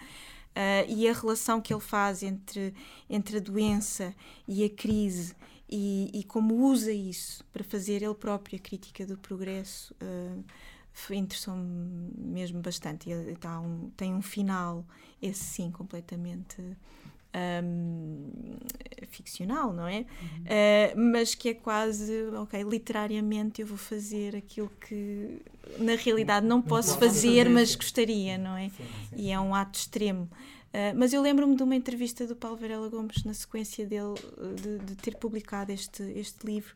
Uh, 0.55 0.89
e 0.89 1.07
a 1.07 1.13
relação 1.13 1.61
que 1.61 1.71
ele 1.71 1.79
faz 1.79 2.23
entre, 2.23 2.73
entre 3.07 3.37
a 3.37 3.39
doença 3.39 4.15
e 4.47 4.63
a 4.63 4.69
crise 4.71 5.35
e, 5.69 6.09
e 6.11 6.23
como 6.23 6.55
usa 6.55 6.91
isso 6.91 7.45
para 7.53 7.63
fazer 7.63 8.01
ele 8.01 8.15
próprio 8.15 8.57
a 8.57 8.59
crítica 8.59 9.05
do 9.05 9.15
progresso 9.15 9.93
uh, 10.01 10.43
interessou-me 11.13 12.11
mesmo 12.17 12.63
bastante. 12.63 13.11
Ele 13.11 13.35
tá 13.35 13.59
um, 13.59 13.91
tem 13.95 14.11
um 14.11 14.23
final, 14.23 14.83
esse 15.21 15.43
sim, 15.43 15.69
completamente 15.69 16.59
um, 17.35 18.29
ficcional, 19.09 19.73
não 19.73 19.87
é? 19.87 19.99
Uhum. 19.99 20.05
Uh, 20.05 21.11
mas 21.11 21.35
que 21.35 21.49
é 21.49 21.53
quase, 21.53 22.27
ok, 22.35 22.61
literariamente 22.63 23.61
eu 23.61 23.67
vou 23.67 23.77
fazer 23.77 24.35
aquilo 24.35 24.71
que 24.87 25.41
na 25.79 25.95
realidade 25.95 26.45
não 26.45 26.61
posso 26.61 26.97
fazer, 26.97 27.49
mas 27.49 27.75
gostaria, 27.75 28.37
não 28.37 28.55
é? 28.55 28.69
Sim, 28.69 28.83
sim. 29.09 29.15
E 29.15 29.31
é 29.31 29.39
um 29.39 29.53
ato 29.53 29.77
extremo. 29.77 30.29
Uh, 30.67 30.93
mas 30.95 31.13
eu 31.13 31.21
lembro-me 31.21 31.55
de 31.55 31.63
uma 31.63 31.75
entrevista 31.75 32.27
do 32.27 32.35
Paulo 32.35 32.57
Varela 32.57 32.89
Gomes 32.89 33.23
na 33.23 33.33
sequência 33.33 33.85
dele 33.85 34.15
de, 34.61 34.79
de 34.79 34.95
ter 34.95 35.15
publicado 35.15 35.71
este, 35.71 36.03
este 36.03 36.45
livro 36.45 36.75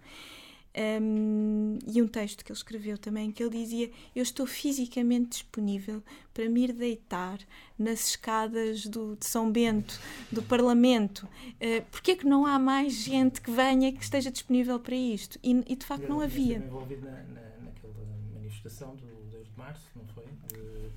um, 0.73 1.77
e 1.85 2.01
um 2.01 2.07
texto 2.07 2.45
que 2.45 2.51
ele 2.51 2.57
escreveu 2.57 2.97
também, 2.97 3.31
que 3.31 3.43
ele 3.43 3.57
dizia: 3.57 3.91
Eu 4.15 4.23
estou 4.23 4.45
fisicamente 4.45 5.29
disponível 5.29 6.01
para 6.33 6.47
me 6.47 6.63
ir 6.63 6.71
deitar 6.73 7.39
nas 7.77 8.09
escadas 8.09 8.85
do, 8.85 9.15
de 9.17 9.25
São 9.25 9.51
Bento, 9.51 9.99
do 10.31 10.41
Parlamento. 10.41 11.27
Uh, 11.55 11.83
Porquê 11.91 12.11
é 12.11 12.15
que 12.15 12.25
não 12.25 12.45
há 12.45 12.57
mais 12.57 12.93
gente 12.93 13.41
que 13.41 13.51
venha 13.51 13.91
que 13.91 14.03
esteja 14.03 14.31
disponível 14.31 14.79
para 14.79 14.95
isto? 14.95 15.37
E, 15.43 15.51
e 15.67 15.75
de 15.75 15.85
facto 15.85 16.07
não 16.07 16.21
havia. 16.21 16.57
envolvido 16.57 17.05
na, 17.05 17.11
na, 17.23 17.41
naquela 17.65 17.93
manifestação 18.33 18.95
do 18.95 19.05
2 19.29 19.47
de 19.47 19.57
março, 19.57 19.85
não 19.95 20.05
foi? 20.07 20.25
De, 20.53 20.89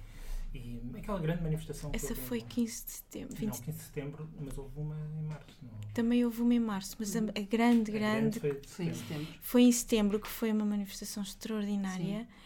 e 0.54 0.80
aquela 0.96 1.18
grande 1.20 1.42
manifestação. 1.42 1.90
Essa 1.92 2.14
foi 2.14 2.40
15 2.40 2.84
de 2.84 2.92
setembro. 2.92 3.36
20... 3.36 3.42
Não, 3.42 3.60
15 3.60 3.78
de 3.78 3.84
setembro, 3.84 4.30
mas 4.40 4.58
houve 4.58 4.78
uma 4.78 4.96
em 5.18 5.22
março. 5.22 5.58
Não? 5.62 5.92
Também 5.92 6.24
houve 6.24 6.42
uma 6.42 6.54
em 6.54 6.60
março, 6.60 6.96
mas 6.98 7.16
a, 7.16 7.18
a 7.18 7.22
grande, 7.22 7.90
a 7.90 7.94
grande, 7.94 7.94
grande 7.94 8.40
foi, 8.40 8.60
foi, 8.66 8.84
em 8.86 8.94
setembro. 8.94 9.34
Foi 9.40 9.62
em 9.62 9.72
setembro, 9.72 10.20
que 10.20 10.28
foi 10.28 10.52
uma 10.52 10.64
manifestação 10.64 11.22
extraordinária. 11.22 12.20
Sim 12.20 12.43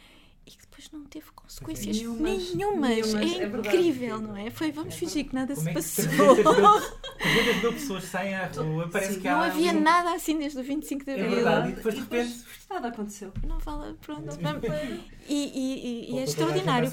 e 0.49 0.51
que 0.51 0.63
depois 0.63 0.91
não 0.91 1.05
teve 1.05 1.27
consequências 1.35 1.97
nenhumas. 1.99 2.55
nenhumas. 2.55 3.15
nenhumas. 3.15 3.15
É, 3.15 3.43
é 3.43 3.47
incrível, 3.47 4.19
não 4.21 4.37
é? 4.37 4.51
Foi 4.51 4.73
vamos 4.73 4.95
é 4.95 4.97
fingir 4.97 5.29
que 5.29 5.35
nada 5.35 5.55
Como 5.55 5.83
se 5.83 6.01
é 6.01 6.05
passou. 6.05 6.37
300 7.19 7.63
mil 7.63 7.73
pessoas 7.73 8.05
saem 8.05 8.35
à 8.35 8.47
rua, 8.47 8.89
parece 8.91 9.15
Sim, 9.15 9.21
que 9.21 9.29
há. 9.29 9.37
Não 9.37 9.43
havia 9.43 9.73
um... 9.73 9.81
nada 9.81 10.15
assim 10.15 10.39
desde 10.39 10.59
o 10.59 10.63
25 10.63 11.05
de 11.05 11.11
Abril. 11.11 11.27
É 11.27 11.35
verdade, 11.35 11.69
e 11.69 11.73
depois 11.73 11.95
de 11.95 12.01
repente. 12.01 12.45
Nada 12.71 12.89
aconteceu. 12.89 13.33
Não 13.47 13.61
fala, 13.61 13.97
pronto. 14.01 14.29
e, 15.29 15.35
e, 15.35 16.15
e 16.15 16.19
é 16.19 16.23
extraordinário. 16.23 16.91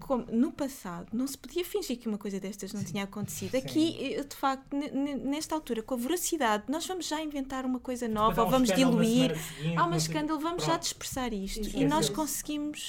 Como 0.00 0.26
no 0.30 0.52
passado 0.52 1.08
não 1.12 1.26
se 1.26 1.38
podia 1.38 1.64
fingir 1.64 1.98
que 1.98 2.08
uma 2.08 2.18
coisa 2.18 2.40
destas 2.40 2.72
não 2.72 2.80
Sim. 2.80 2.86
tinha 2.86 3.04
acontecido. 3.04 3.54
Aqui, 3.56 4.24
de 4.28 4.36
facto, 4.36 4.74
nesta 4.74 5.54
altura, 5.54 5.82
com 5.82 5.94
a 5.94 5.96
voracidade, 5.96 6.64
nós 6.68 6.86
vamos 6.86 7.06
já 7.06 7.22
inventar 7.22 7.64
uma 7.64 7.78
coisa 7.78 8.08
nova, 8.08 8.42
ou 8.42 8.50
vamos 8.50 8.70
diluir. 8.70 9.34
Há 9.76 9.86
um 9.86 9.94
escândalo, 9.94 10.40
vamos 10.40 10.64
já 10.64 10.76
dispersar 10.76 11.32
isto. 11.32 11.68
E 11.76 11.84
nós 11.84 12.08
conseguimos 12.08 12.81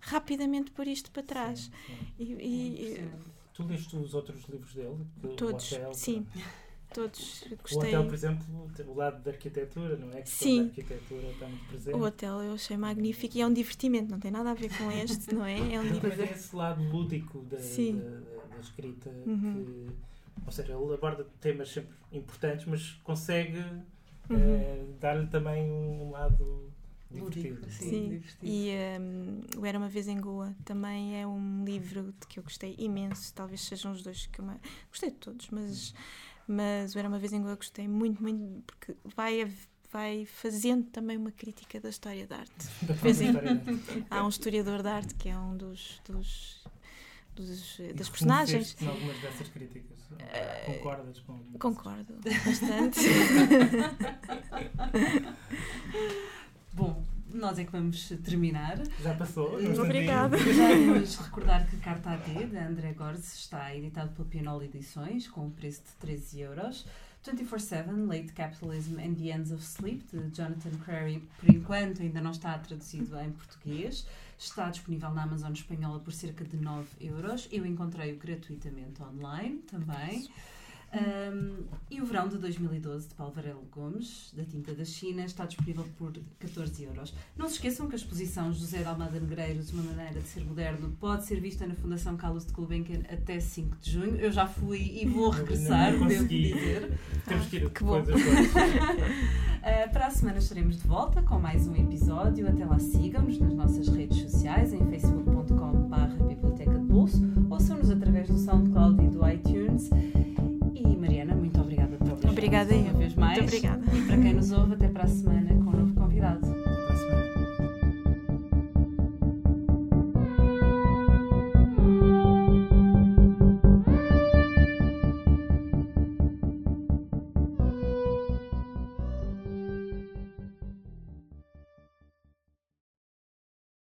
rapidamente 0.00 0.70
pôr 0.70 0.88
isto 0.88 1.10
para 1.10 1.22
trás. 1.22 1.60
Sim, 1.60 1.70
sim. 1.86 1.96
E, 2.18 2.24
e, 2.24 3.10
tu 3.54 3.64
leste 3.64 3.96
os 3.96 4.14
outros 4.14 4.44
livros 4.48 4.74
dele? 4.74 4.96
Todos, 5.36 5.72
hotel, 5.72 5.94
sim. 5.94 6.26
Todos 6.92 7.44
gostei. 7.62 7.76
O 7.76 8.00
hotel, 8.00 8.04
por 8.06 8.14
exemplo, 8.14 8.70
o 8.86 8.94
lado 8.94 9.22
da 9.22 9.30
arquitetura, 9.30 9.96
não 9.96 10.10
é? 10.12 10.22
Que 10.22 10.28
Sim. 10.28 10.60
A 10.60 10.64
arquitetura 10.64 11.26
está 11.28 11.46
muito 11.46 11.64
presente. 11.66 11.94
O 11.94 12.02
hotel 12.02 12.42
eu 12.42 12.54
achei 12.54 12.76
magnífico 12.76 13.36
e 13.36 13.40
é 13.40 13.46
um 13.46 13.52
divertimento, 13.52 14.10
não 14.10 14.18
tem 14.18 14.30
nada 14.30 14.50
a 14.50 14.54
ver 14.54 14.76
com 14.76 14.90
este, 14.90 15.34
não 15.34 15.44
é? 15.44 15.74
É 15.74 15.80
um 15.80 15.84
divertimento. 15.92 16.08
Mas 16.08 16.30
é 16.30 16.32
esse 16.32 16.56
lado 16.56 16.82
lúdico 16.82 17.40
da, 17.42 17.56
da, 17.56 18.46
da 18.48 18.60
escrita 18.60 19.10
uhum. 19.26 19.64
que, 19.64 19.86
ou 20.46 20.52
seja, 20.52 20.72
ele 20.72 20.94
aborda 20.94 21.26
temas 21.40 21.70
sempre 21.70 21.94
importantes, 22.12 22.66
mas 22.66 22.92
consegue 23.04 23.58
uhum. 24.28 24.56
é, 24.56 24.84
dar-lhe 24.98 25.26
também 25.28 25.70
um 25.70 26.10
lado 26.10 26.69
Divertido. 27.10 27.70
Sim, 27.70 27.90
sim. 27.90 28.08
Divertido. 28.10 28.38
e 28.42 28.70
um, 29.00 29.60
o 29.60 29.66
Era 29.66 29.78
Uma 29.78 29.88
Vez 29.88 30.06
em 30.06 30.20
Goa 30.20 30.54
também 30.64 31.20
é 31.20 31.26
um 31.26 31.64
livro 31.64 32.14
de 32.20 32.26
que 32.28 32.38
eu 32.38 32.42
gostei 32.42 32.76
imenso, 32.78 33.34
talvez 33.34 33.62
sejam 33.62 33.92
os 33.92 34.02
dois 34.02 34.26
que 34.26 34.40
eu 34.40 34.44
mais... 34.44 34.60
gostei 34.88 35.10
de 35.10 35.16
todos, 35.16 35.48
mas, 35.50 35.92
mas 36.46 36.94
o 36.94 36.98
Era 36.98 37.08
Uma 37.08 37.18
Vez 37.18 37.32
em 37.32 37.42
Goa 37.42 37.56
gostei 37.56 37.88
muito, 37.88 38.22
muito, 38.22 38.62
porque 38.64 38.94
vai, 39.04 39.52
vai 39.92 40.24
fazendo 40.24 40.88
também 40.90 41.16
uma 41.16 41.32
crítica 41.32 41.80
da 41.80 41.88
história 41.88 42.26
da 42.26 42.38
arte. 42.38 42.68
Há 44.08 44.24
um 44.24 44.28
historiador 44.28 44.82
de 44.82 44.88
arte 44.88 45.14
que 45.16 45.28
é 45.28 45.36
um 45.36 45.56
dos, 45.56 46.00
dos 46.04 46.60
dos, 47.34 47.80
das 47.94 48.08
personagens. 48.08 48.76
Em 48.80 48.86
algumas 48.86 49.18
dessas 49.20 49.48
críticas. 49.48 49.98
Uh, 50.10 50.66
Concordas 50.66 51.20
com 51.20 51.38
Concordo, 51.58 52.14
bastante. 52.44 53.00
Bom, 56.72 57.04
nós 57.32 57.58
é 57.58 57.64
que 57.64 57.72
vamos 57.72 58.08
terminar. 58.24 58.78
Já 59.02 59.14
passou. 59.14 59.58
Obrigada. 59.80 60.36
Vamos 60.36 61.16
recordar 61.16 61.68
que 61.68 61.76
Carta 61.78 62.10
AT, 62.10 62.46
de 62.46 62.56
André 62.56 62.92
Gordes, 62.92 63.34
está 63.34 63.74
editado 63.74 64.10
pela 64.10 64.28
Pianola 64.28 64.64
Edições, 64.64 65.28
com 65.28 65.46
um 65.46 65.50
preço 65.50 65.82
de 65.82 65.92
13 66.00 66.40
euros. 66.40 66.86
24-7, 67.24 68.06
Late 68.06 68.32
Capitalism 68.32 68.98
and 68.98 69.14
the 69.14 69.30
Ends 69.30 69.52
of 69.52 69.62
Sleep, 69.62 70.04
de 70.10 70.34
Jonathan 70.34 70.70
Crary, 70.84 71.22
por 71.38 71.54
enquanto 71.54 72.00
ainda 72.00 72.20
não 72.20 72.30
está 72.30 72.58
traduzido 72.58 73.18
em 73.20 73.30
português. 73.30 74.06
Está 74.38 74.70
disponível 74.70 75.10
na 75.10 75.24
Amazon 75.24 75.52
espanhola 75.52 76.00
por 76.00 76.14
cerca 76.14 76.44
de 76.44 76.56
9 76.56 76.86
euros. 76.98 77.46
Eu 77.52 77.66
encontrei-o 77.66 78.16
gratuitamente 78.16 79.02
online 79.02 79.58
também. 79.70 80.28
Um, 80.92 81.64
e 81.88 82.00
o 82.00 82.04
verão 82.04 82.28
de 82.28 82.36
2012 82.36 83.08
de 83.08 83.14
Paulo 83.14 83.32
Varela 83.32 83.62
Gomes, 83.70 84.32
da 84.36 84.44
Tinta 84.44 84.74
da 84.74 84.84
China, 84.84 85.24
está 85.24 85.46
disponível 85.46 85.86
por 85.96 86.12
14 86.38 86.82
euros. 86.82 87.14
Não 87.36 87.46
se 87.48 87.54
esqueçam 87.54 87.86
que 87.86 87.94
a 87.94 87.96
exposição 87.96 88.52
José 88.52 88.78
de 88.78 88.84
Almada 88.84 89.20
Negreiros, 89.20 89.72
Uma 89.72 89.84
Maneira 89.84 90.20
de 90.20 90.26
Ser 90.26 90.44
Moderno, 90.44 90.96
pode 90.98 91.26
ser 91.26 91.40
vista 91.40 91.64
na 91.66 91.74
Fundação 91.74 92.16
Carlos 92.16 92.44
de 92.44 92.52
Gulbenkian 92.52 93.02
até 93.08 93.38
5 93.38 93.76
de 93.80 93.90
junho. 93.90 94.16
Eu 94.16 94.32
já 94.32 94.46
fui 94.46 95.00
e 95.00 95.06
vou 95.06 95.30
regressar, 95.30 95.92
devo 95.92 96.26
dizer. 96.26 96.98
Temos 97.26 97.46
que 97.46 97.56
ir 97.56 97.70
que 97.70 97.84
bom. 97.84 98.00
uh, 98.00 98.04
para 99.92 100.06
a 100.06 100.10
semana 100.10 100.38
estaremos 100.38 100.80
de 100.80 100.88
volta 100.88 101.22
com 101.22 101.38
mais 101.38 101.68
um 101.68 101.76
episódio. 101.76 102.48
Até 102.48 102.64
lá 102.64 102.80
sigam-nos 102.80 103.38
nas 103.38 103.54
nossas 103.54 103.86
redes 103.88 104.22
sociais, 104.22 104.72
em 104.72 104.84
facebook.com.br 104.90 106.24
Biblioteca 106.26 106.78
de 106.78 106.84
Bolso, 106.84 107.22
ouçam-nos 107.48 107.79
Obrigada, 112.70 112.74
Ian. 112.74 112.90
Uma 112.90 112.98
vez 112.98 113.14
mais. 113.14 113.38
Muito 113.38 113.48
obrigada. 113.48 113.96
E 113.96 114.02
para 114.02 114.16
quem 114.18 114.34
nos 114.34 114.52
ouve, 114.52 114.74
até 114.74 114.88
para 114.88 115.04
a 115.04 115.08
semana 115.08 115.48
com 115.48 115.70
um 115.70 115.80
novo 115.80 115.94
convidado. 115.94 116.59